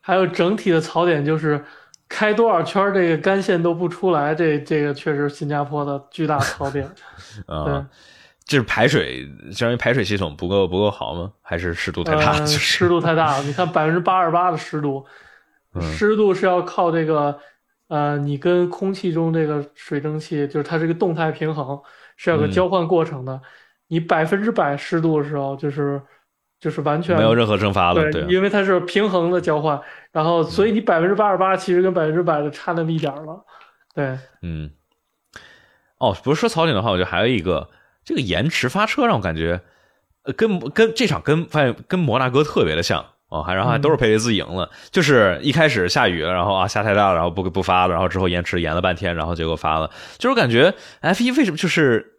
[0.00, 1.64] 还有整体的槽点就是
[2.10, 6.88] 开多少圈这个干线都不出来，这这个确实新加坡的巨大槽点。
[7.48, 7.88] 啊。
[8.46, 11.32] 这是排水，相当于排水系统不够不够好吗？
[11.42, 12.46] 还是湿度太大？
[12.46, 13.42] 湿度太大了。
[13.42, 15.04] 你看百分之八十八的湿度，
[15.82, 17.36] 湿度是要靠这个，
[17.88, 21.76] 呃，你跟空气中这个水蒸气，就是它这个动态平衡
[22.16, 23.40] 是要个交换过程的。
[23.88, 26.00] 你百分之百湿度的时候，就是
[26.60, 29.80] 就是完全没有任何蒸发了，对，因为它是平衡的交换。
[30.12, 33.44] 然后，所以你百分之八十八其实跟百分之百的差那么一点了。
[33.92, 34.70] 对，嗯。
[35.98, 37.68] 哦，不是说槽点的话，我觉得还有一个。
[38.06, 39.60] 这个延迟发车让我感觉，
[40.22, 52.14] 呃，跟跟这场跟发现跟摩纳哥特别的像哦，还然后还都是佩雷兹赢了，就是一开始下雨了，然后啊下太大了，然后不不发了，然后之后延迟延了半天，然后结果发了，就是感觉 F 一为什么就是。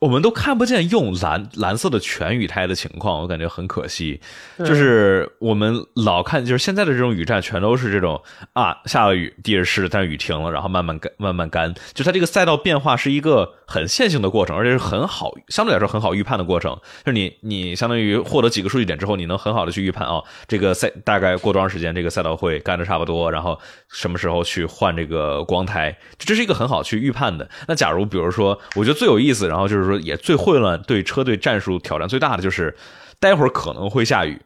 [0.00, 4.20] 我们都看不见用蓝蓝色的全雨胎的情况，我感觉很可惜。
[4.58, 8.22] 就是我们老看，就是现在的这种雨战，全都是这种
[8.52, 11.74] 啊，下了雨，地是湿，但是雨停了，然后慢慢干，慢慢干。
[11.94, 16.72] 就它这个赛道变化是一个很线性的过程，而且是很好，相对来说很好预判的过程。
[17.04, 23.58] 就是你你相当于获得几个数据点之后，你能很好的去预判啊，这个赛大概过多长时间，这个赛道会干的差不多，然后
[23.90, 27.50] 什么时候去换这个光胎，这是一个很好去预判的。
[27.66, 29.88] 那假如比如说，我觉得最有意思，然后就是。
[29.88, 32.76] 说也最混乱，对车队战术挑战最大的就是，
[33.18, 34.38] 待会儿可能会下雨，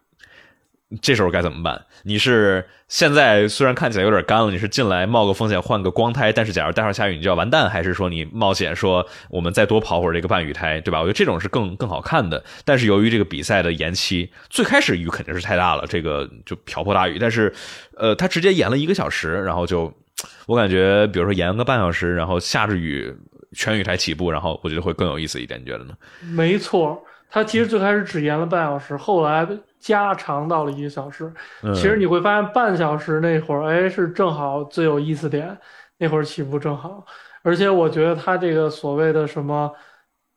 [1.01, 1.81] 这时候该怎么办？
[2.03, 11.01] 你是现在虽然看起来有点干了，你是进来冒个风险换个光胎，但是假如待会儿下雨你就要完蛋，还是说你冒险说我们再多跑会儿这个半雨胎，对吧？
[11.01, 12.43] 我觉得这种是更更好看的。
[12.65, 17.53] 但是由于这个比赛的延期，最开始雨肯定是太大了，这个就瓢泼大雨，但是
[17.97, 19.93] 呃，他直接延了一个小时，然后就
[20.47, 23.15] 我感觉，比如说延个半小时，然后下着雨。
[23.55, 25.93] 全雨台起步，然后我觉得会更有意思一点，你觉得呢？
[26.23, 29.47] 没错，它其实最开始只延了半小时，后来
[29.83, 31.31] 加长到了一个小时。
[31.75, 35.59] 其实你会发现，半小时那会儿，哎，是正好最有意思点，
[35.99, 37.05] 那会儿起步正好。
[37.43, 39.71] 而且我觉得他这个所谓的什么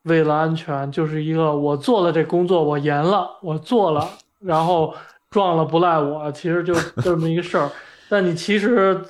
[0.02, 4.06] 为了安全，就是一个我做了这工作，我严了，我做了，
[4.44, 4.92] 然后
[5.30, 7.70] 撞了不赖我，其实就 这么一个事儿。
[8.08, 9.00] 但你其实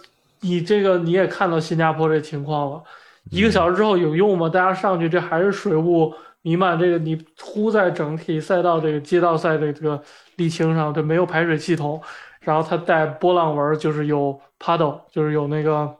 [0.40, 2.82] 你这个你也看到新加坡这情况了。
[3.30, 4.48] 一个小时之后有用吗？
[4.48, 6.78] 大家上去，这还是水雾弥漫。
[6.78, 10.00] 这个你呼在整体赛道这个街道赛的这个
[10.36, 12.02] 沥青上，对没有排水系统，
[12.40, 15.94] 然后它带波浪纹，就是有 puddle，就是有那个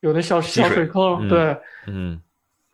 [0.00, 1.28] 有那小小水坑。
[1.28, 1.56] 对，
[1.86, 2.20] 嗯，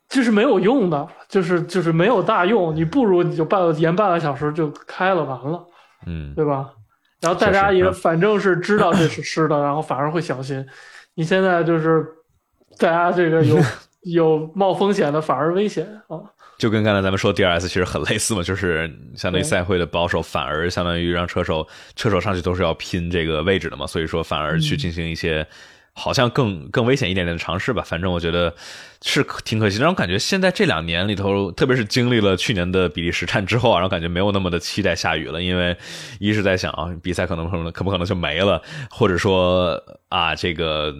[0.08, 2.74] 这是没有用的，就是就是没有大用。
[2.74, 5.66] 你不如你就半延半个小时就开了，完了，
[6.06, 6.72] 嗯，对吧？
[7.20, 10.66] 然后大家也反正是知道这是湿的，然后反而会小心。
[11.14, 12.06] 你现在就是。
[12.78, 13.58] 大家这个有
[14.02, 16.16] 有冒风险的反而危险啊！
[16.60, 25.44] 就跟刚才咱们说 DRS 其实很类似嘛，就是相当于赛会的保守，反而相当于让车手车手上去都是要拼这个位置的嘛，所以说反而去进行一些。
[25.92, 28.54] 好像更更危险一点点的尝试吧，反正我觉得
[29.02, 29.78] 是挺可惜。
[29.78, 35.76] 让我感觉现在这两年里头，特别是经历了去年的比利时站之后啊，然后感觉没有那么的期待下雨了，因为
[36.18, 39.78] 一是在想啊，比赛可能可能可不可能就没了，或者说
[40.08, 40.94] 啊，这个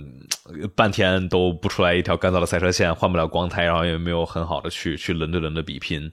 [0.74, 6.11] 半天都不出来一条干燥的赛车线，换不了光胎，然后也没有很好的去去轮对轮的比拼。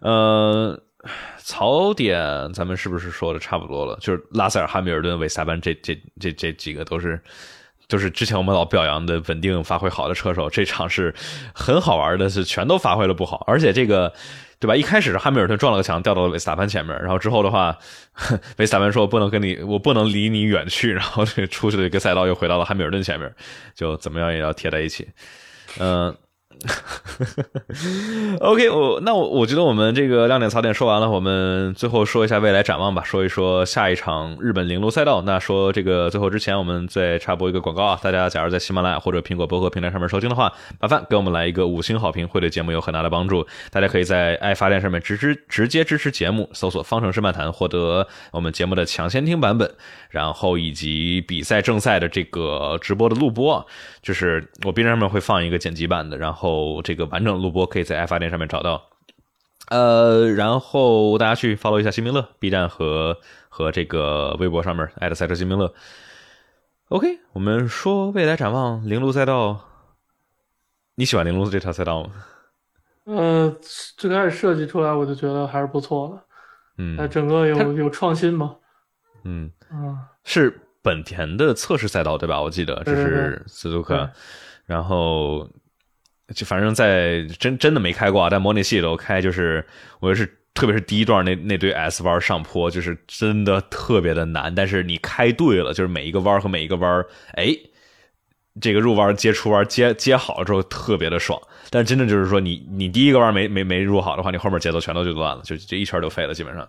[0.00, 0.80] 呃，
[1.36, 3.98] 槽点咱们是不是说的差不多了？
[4.00, 7.20] 就是拉塞尔、汉密尔顿、韦斯塔潘这这这这几个都是。
[7.88, 11.14] 就是之前我们老表扬的稳定发挥好的车手，这场是
[11.54, 14.12] 很好玩的，是全都发挥了不好，而且这个，
[14.60, 14.76] 对吧？
[14.76, 17.76] 一开始是汉密尔顿撞了个墙，掉到了维斯塔潘前面，然后之后的话，
[18.58, 23.34] 维斯塔潘说不能跟你，我不能离你远去，然后出去的一个赛道又回到了汉密尔顿前面，
[23.74, 25.08] 就怎么样也要贴在一起，
[25.80, 26.14] 嗯。
[28.40, 35.22] OK，我那我我觉得我们这个亮点槽点说完了，我们最后说一下未来展望吧，说一说下一场日本铃鹿赛道。
[35.22, 43.46] 那说这个最后之前，我们再插播一个广告啊，大家假如在喜马拉雅或者苹果播客平台上面收听的话，麻烦给我们来一个五星好评，会对节目有很大的帮助。
[43.70, 49.70] 大家可以在爱发电上面直支直接支持节目，搜索“方程式漫谈”获得我们节目的抢先听版本，
[50.10, 53.66] 然后以及比赛正赛的这个直播的录播，
[54.02, 56.47] 就是我 B 站上面会放一个剪辑版的，然后。
[56.48, 58.88] 后这个完整录播可以在爱发电上面找到，
[59.68, 63.18] 呃，然后大家去 follow 一下新明乐 B 站和
[63.50, 65.74] 和这个微博上面艾特赛车新明乐。
[66.88, 69.60] OK，我们说未来展望零路赛道，
[70.94, 72.10] 你喜欢零路这条赛道吗？
[73.04, 73.54] 呃，
[73.96, 76.22] 最开始设计出来我就觉得还是不错的，
[76.78, 78.56] 嗯，整个有有创新嘛，
[79.24, 82.40] 嗯嗯，是本田的测试赛道对吧？
[82.40, 84.10] 我记得这是斯图克，
[84.64, 85.46] 然后。
[86.34, 89.64] 就反正，在真真的没开过啊，在模拟器里头开，就是
[89.98, 94.54] 我是特别是第一段那那堆 S 弯上坡，就是真的特别的难。
[94.54, 97.02] 但是你开对了，就是每一个弯和每一个弯，
[97.32, 97.56] 哎，
[98.60, 101.40] 这个入弯接出弯接接好了之后特别的爽。
[101.70, 106.68] 但真的就是说，你你第一个弯没没没入好的话，你后面节奏全都就乱了，就这一圈就废了，基本上。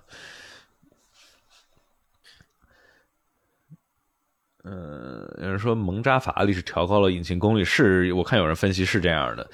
[4.65, 9.49] 嗯，有人说蒙扎法拉利是调高了引擎功率，是我看有人分析是这样的，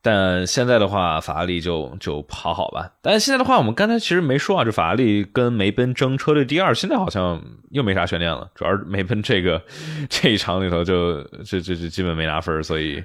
[0.00, 2.90] 但现在的话法拉利就就跑好吧。
[3.02, 7.42] 但是现在的话，我们刚才其实没说啊，这法拉利跟梅奔争车队第二，现在好像
[7.72, 8.50] 又没啥悬念了。
[8.54, 9.62] 主要是梅奔这个
[10.08, 13.04] 这一场里头就就就就基本没拿分，所以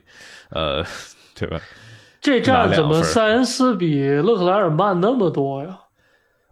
[0.49, 0.81] 呃，
[1.35, 1.59] 对吧？
[2.21, 5.77] 这站怎么塞恩斯比勒克莱尔慢那么多呀？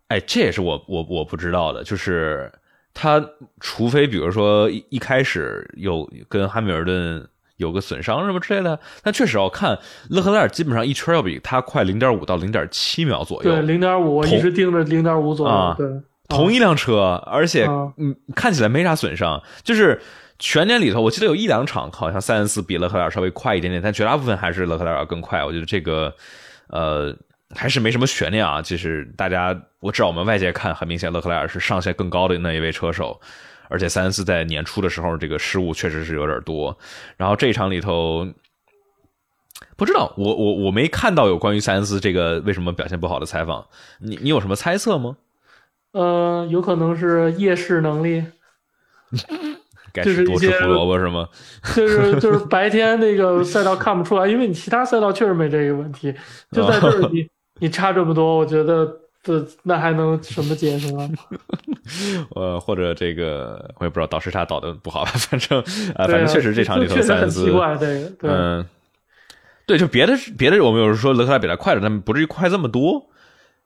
[0.09, 2.51] 哎，这也是我我我不知道的，就是。
[2.93, 3.25] 他
[3.59, 7.27] 除非比如说一一开始有跟汉密尔顿
[7.57, 9.77] 有个损伤什么之类的，但确实要看
[10.09, 13.51] 勒克莱尔基本上一圈要比他快零点五到零点七秒左右。
[13.51, 15.75] 对，零点五，我一直盯着零点五左右。
[15.77, 15.87] 对，
[16.27, 17.65] 同一辆车，而且
[17.97, 19.41] 嗯看起来没啥损伤。
[19.63, 20.01] 就是
[20.39, 25.45] 全年里头，我记得有一两场好像塞恩斯比勒克莱尔稍微快一点点，但绝大部分还是勒克莱尔更快。
[25.45, 26.13] 我觉得这个
[26.67, 27.15] 呃。
[27.55, 33.19] 还是没什么悬念啊，其实大家，我知道我们外界看，很明显，勒克莱尔是上限更高的那一位车手，
[33.69, 36.77] 而且塞恩斯在年初的时候，这个失误确实是有点多。
[37.17, 38.27] 然后这一场里头，
[39.75, 43.65] 不知道我我我没看到有关于塞恩斯这个为什么表现不好的采访，
[43.99, 45.17] 你你有什么猜测吗？
[45.91, 48.23] 呃，有可能是夜视能力，
[49.93, 51.27] 就是多吃胡萝卜是吗？
[51.75, 56.15] 就是就是白天那个赛道看不出来，因为你其他赛道确实没这个问题，
[56.51, 57.11] 就在这儿
[57.61, 57.69] 你。
[57.69, 58.85] 差这么多，我觉得
[59.23, 61.09] 这那还能什么解释呢？
[62.35, 65.59] 呃，或者这个我也不知道导时差导的不好吧， 反正
[65.95, 68.65] 啊，反正确实这场里头三次，奇怪，对，嗯，
[69.65, 73.07] 对，就别的别的，我们有时说勒克莱尔比他快了，但不至于快这么多。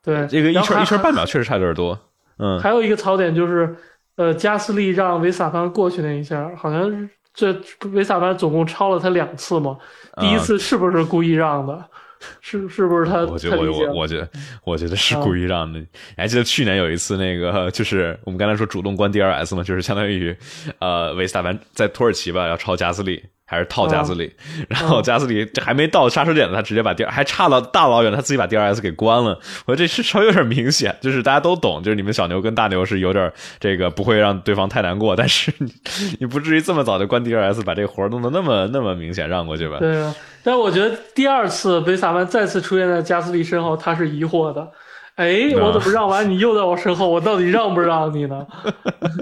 [0.04, 1.98] 对，这个一圈一圈半秒确实差有点多。
[2.38, 3.76] 嗯，还有一个槽点就是，
[4.18, 7.56] 呃，加斯利让维萨潘过去那一下，好像这
[7.92, 9.78] 维萨潘总共超了他两次嘛，
[10.22, 11.86] 第一次是不是故意让的？
[12.42, 13.22] 是是不是他？
[13.26, 14.30] 我觉得我我我觉得
[14.64, 15.80] 我觉得是故意让的。
[15.80, 20.36] 你还记得去年有一次那个，就是我们刚才说主动关 DRS 嘛，就是相当于
[20.80, 23.24] 呃维斯塔潘在土耳其吧要超加斯利。
[23.48, 24.34] 还是套加斯利，
[24.68, 29.40] 然后加斯利这还没到刹车点呢，他直接把第二还差了大老远，他自己把 D R S 给关了。
[29.66, 35.72] 我觉得这是稍微有点明显，就是大家都懂，就是你们小牛跟大牛是有点这个不会让对方太难过，但是你
[36.20, 39.78] 你不至于这么早就关 D R S，把这个活弄得那么那么明显让过去吧？
[39.80, 44.68] 对啊，但我觉得第二次维萨曼再次出现在加斯利身后，他是疑惑的。
[45.16, 47.10] 哎，我怎么让完你又在我身后？
[47.10, 48.46] 我到底让不让你呢？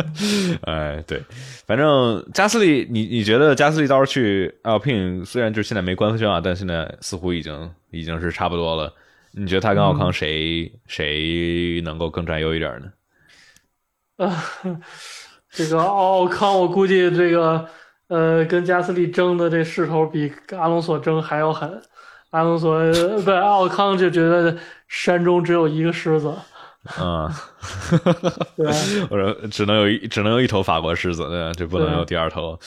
[0.66, 1.22] 哎，对，
[1.68, 8.92] 反正加斯利，你你觉得加斯利到时候去 Alpine，虽然就现在没官宣啊，但现在似乎已经已经是差不多了。
[9.36, 14.26] 你觉得他跟奥康谁、谁能够更占优一点呢？
[14.26, 14.44] 啊，
[15.52, 17.68] 这个奥康，我估计这个
[18.08, 21.80] 呃，跟加斯利争的这势头比阿隆索争还要狠。
[22.34, 22.80] 阿隆索
[23.24, 24.58] 不，奥康就觉得
[24.88, 26.34] 山中只有一个狮子。
[27.00, 27.32] 嗯，
[28.58, 28.66] 对，
[29.10, 31.54] 我说只能有一只能有一头法国狮子，对吧？
[31.54, 32.60] 就不能有第二头。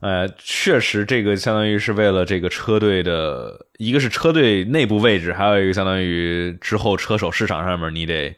[0.00, 8.34] 呃，确实，这个相当于是为了这个车队的，一个是车队内部位置，还有一个相当于之后车手市场上面，你得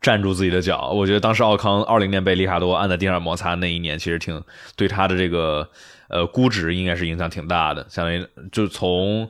[0.00, 0.90] 站住自己的脚。
[0.90, 4.42] 我觉得当时奥康二零年被里卡多按在地上摩擦那一年，其实挺
[4.76, 5.68] 对他的这个
[6.08, 7.86] 呃估值应该是影响挺大的。
[7.88, 9.28] 相当于就从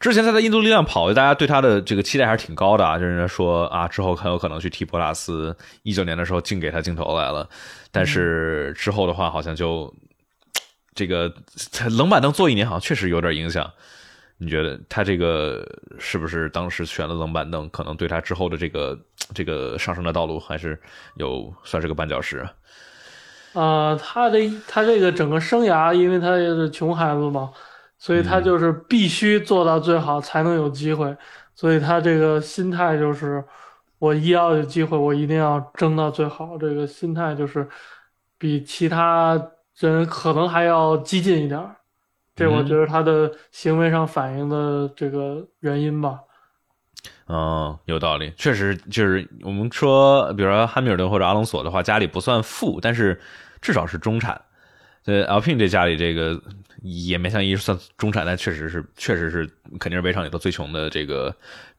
[0.00, 5.56] 之前他在印度力量跑，大家对他的这个期待还是挺高的啊，就是说啊，之后很有可能去踢博拉斯。
[5.84, 7.48] 一九年的时候净给他镜头来了，
[7.92, 9.94] 但是之后的话好像就。
[10.92, 11.32] 这个
[11.96, 13.70] 冷板凳坐一年好像确实有点影响，
[14.38, 15.64] 你觉得他这个
[15.98, 18.98] 是不是当时选了冷板凳，可能对他之后的这个
[19.32, 20.78] 这个上升的道路还是
[21.14, 22.46] 有算是个绊脚石？
[23.54, 27.50] 啊，他的他这个整个生涯，因为他是穷孩子嘛，
[28.00, 31.16] 所以他就是必须做到最好才能有机会，
[31.54, 33.44] 所以他这个心态就是
[34.00, 37.68] 我一要有机会，我一定要争到最好，这个心态就是
[38.36, 39.40] 比其他。
[39.80, 41.74] 人可能还要激进一点儿，
[42.36, 46.20] 这我觉得他的行为上反映的这个原因吧。
[47.28, 53.18] 嗯，有道理，确实就是我们说，比如说汉密尔顿或者阿隆索的话，家里不算富，但是
[53.62, 54.38] 至少是中产。
[55.06, 56.38] 呃，Alpine 这家里这个
[56.82, 59.46] 也没像一算中产，但确实是确实是
[59.78, 61.34] 肯定是围场里头最穷的这个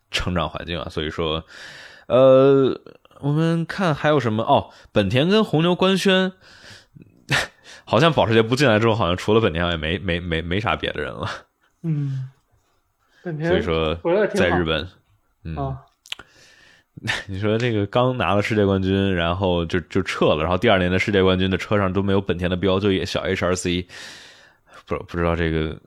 [0.10, 0.88] 成长环境啊。
[0.90, 1.44] 所以说，
[2.08, 2.80] 呃，
[3.20, 6.32] 我们看还有什么哦，本田跟红牛官宣。
[7.84, 11.30] 好像保时捷不进来之后，好像除了本田，也没没没没啥别的人了。
[11.84, 12.30] 嗯，
[13.24, 13.96] 本田所以说
[14.34, 14.88] 在日本，
[15.44, 15.78] 嗯，
[17.28, 23.86] 你说这个刚拿了世界冠军，然后就就撤了，然后第二年的世界冠军的车上都没有本田的标，就也小 HRC，
[24.86, 25.78] 不不知道这个。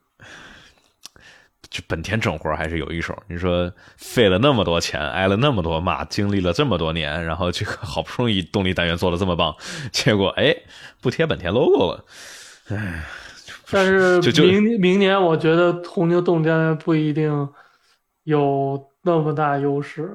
[1.70, 9.52] 就本田整活还是有一手，你说费了那么多钱，挨了那么多骂，经历了这么多年，然后这个 好不容易动力单元做的这么棒，
[9.90, 10.54] 结果哎
[11.00, 12.04] 不贴本田 logo 了，
[12.68, 13.04] 哎。
[13.72, 17.48] 但是明明年我觉得红牛动力单元不一定
[18.22, 20.08] 有那么大优势。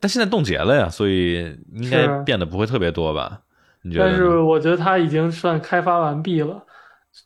[0.00, 3.42] 但现在冻结了呀，所以应该变得不会特别多吧？
[3.82, 4.06] 你觉得？
[4.06, 6.64] 但是我觉得它已经算开发完毕了，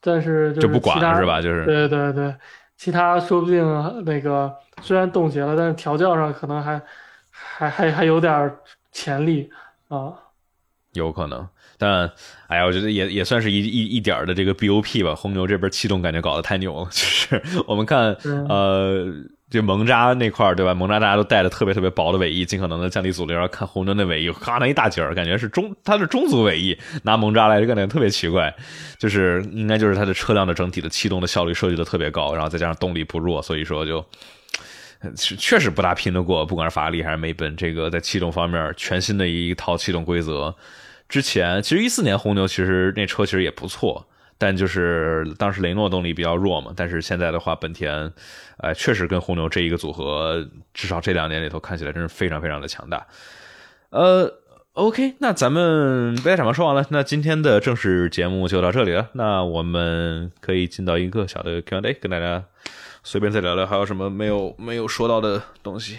[0.00, 1.40] 但是就不管了是吧？
[1.40, 2.34] 就是对对对。
[2.76, 3.64] 其他说不定
[4.04, 6.80] 那个虽然冻结了，但是调教上可能还
[7.30, 8.54] 还还还有点
[8.92, 9.50] 潜力
[9.88, 10.12] 啊，
[10.92, 11.48] 有可能。
[11.78, 12.10] 但
[12.48, 15.14] 哎呀，我觉得也也算是一一一点的这个 BOP 吧。
[15.14, 18.12] 红牛这边气动感觉搞得太牛了， 就是我们看
[18.48, 19.06] 呃。
[19.56, 20.74] 这蒙扎那块对吧？
[20.74, 23.32] 蒙扎大家都带着特别特别薄的尾翼，尽可能的降低阻力。
[23.32, 28.54] 然后看红牛那尾翼，咔那一大截，感觉是中，它是中足尾翼，拿蒙扎来，就感觉特别奇怪。
[28.98, 34.04] 就是应该就是它的车辆的整体的气动的效率设计的特别高，然后再加上动力不弱，所以说就
[35.16, 40.54] 确实不大拼得过，不管是法拉利还是梅奔，这个在气动方面全新的一套气动规则。
[41.08, 44.06] 之前其实一四年红牛其实那车其实也不错。
[44.38, 48.12] 但就是当时雷诺动力比较弱嘛，但是现在的话，本田，
[48.58, 53.06] 呃，确实跟红牛这一个组合，至少这两年里头看起来真是非常非常的强大。
[53.90, 54.30] 呃
[54.74, 59.08] ，OK，那咱们备赛场说完了，那今天的正式节目就到这里了。
[59.12, 62.44] 那我们可以进到一个小的 Q&A，跟大家
[63.02, 65.98] 随便再聊聊，还有什么没有没有说到的东西。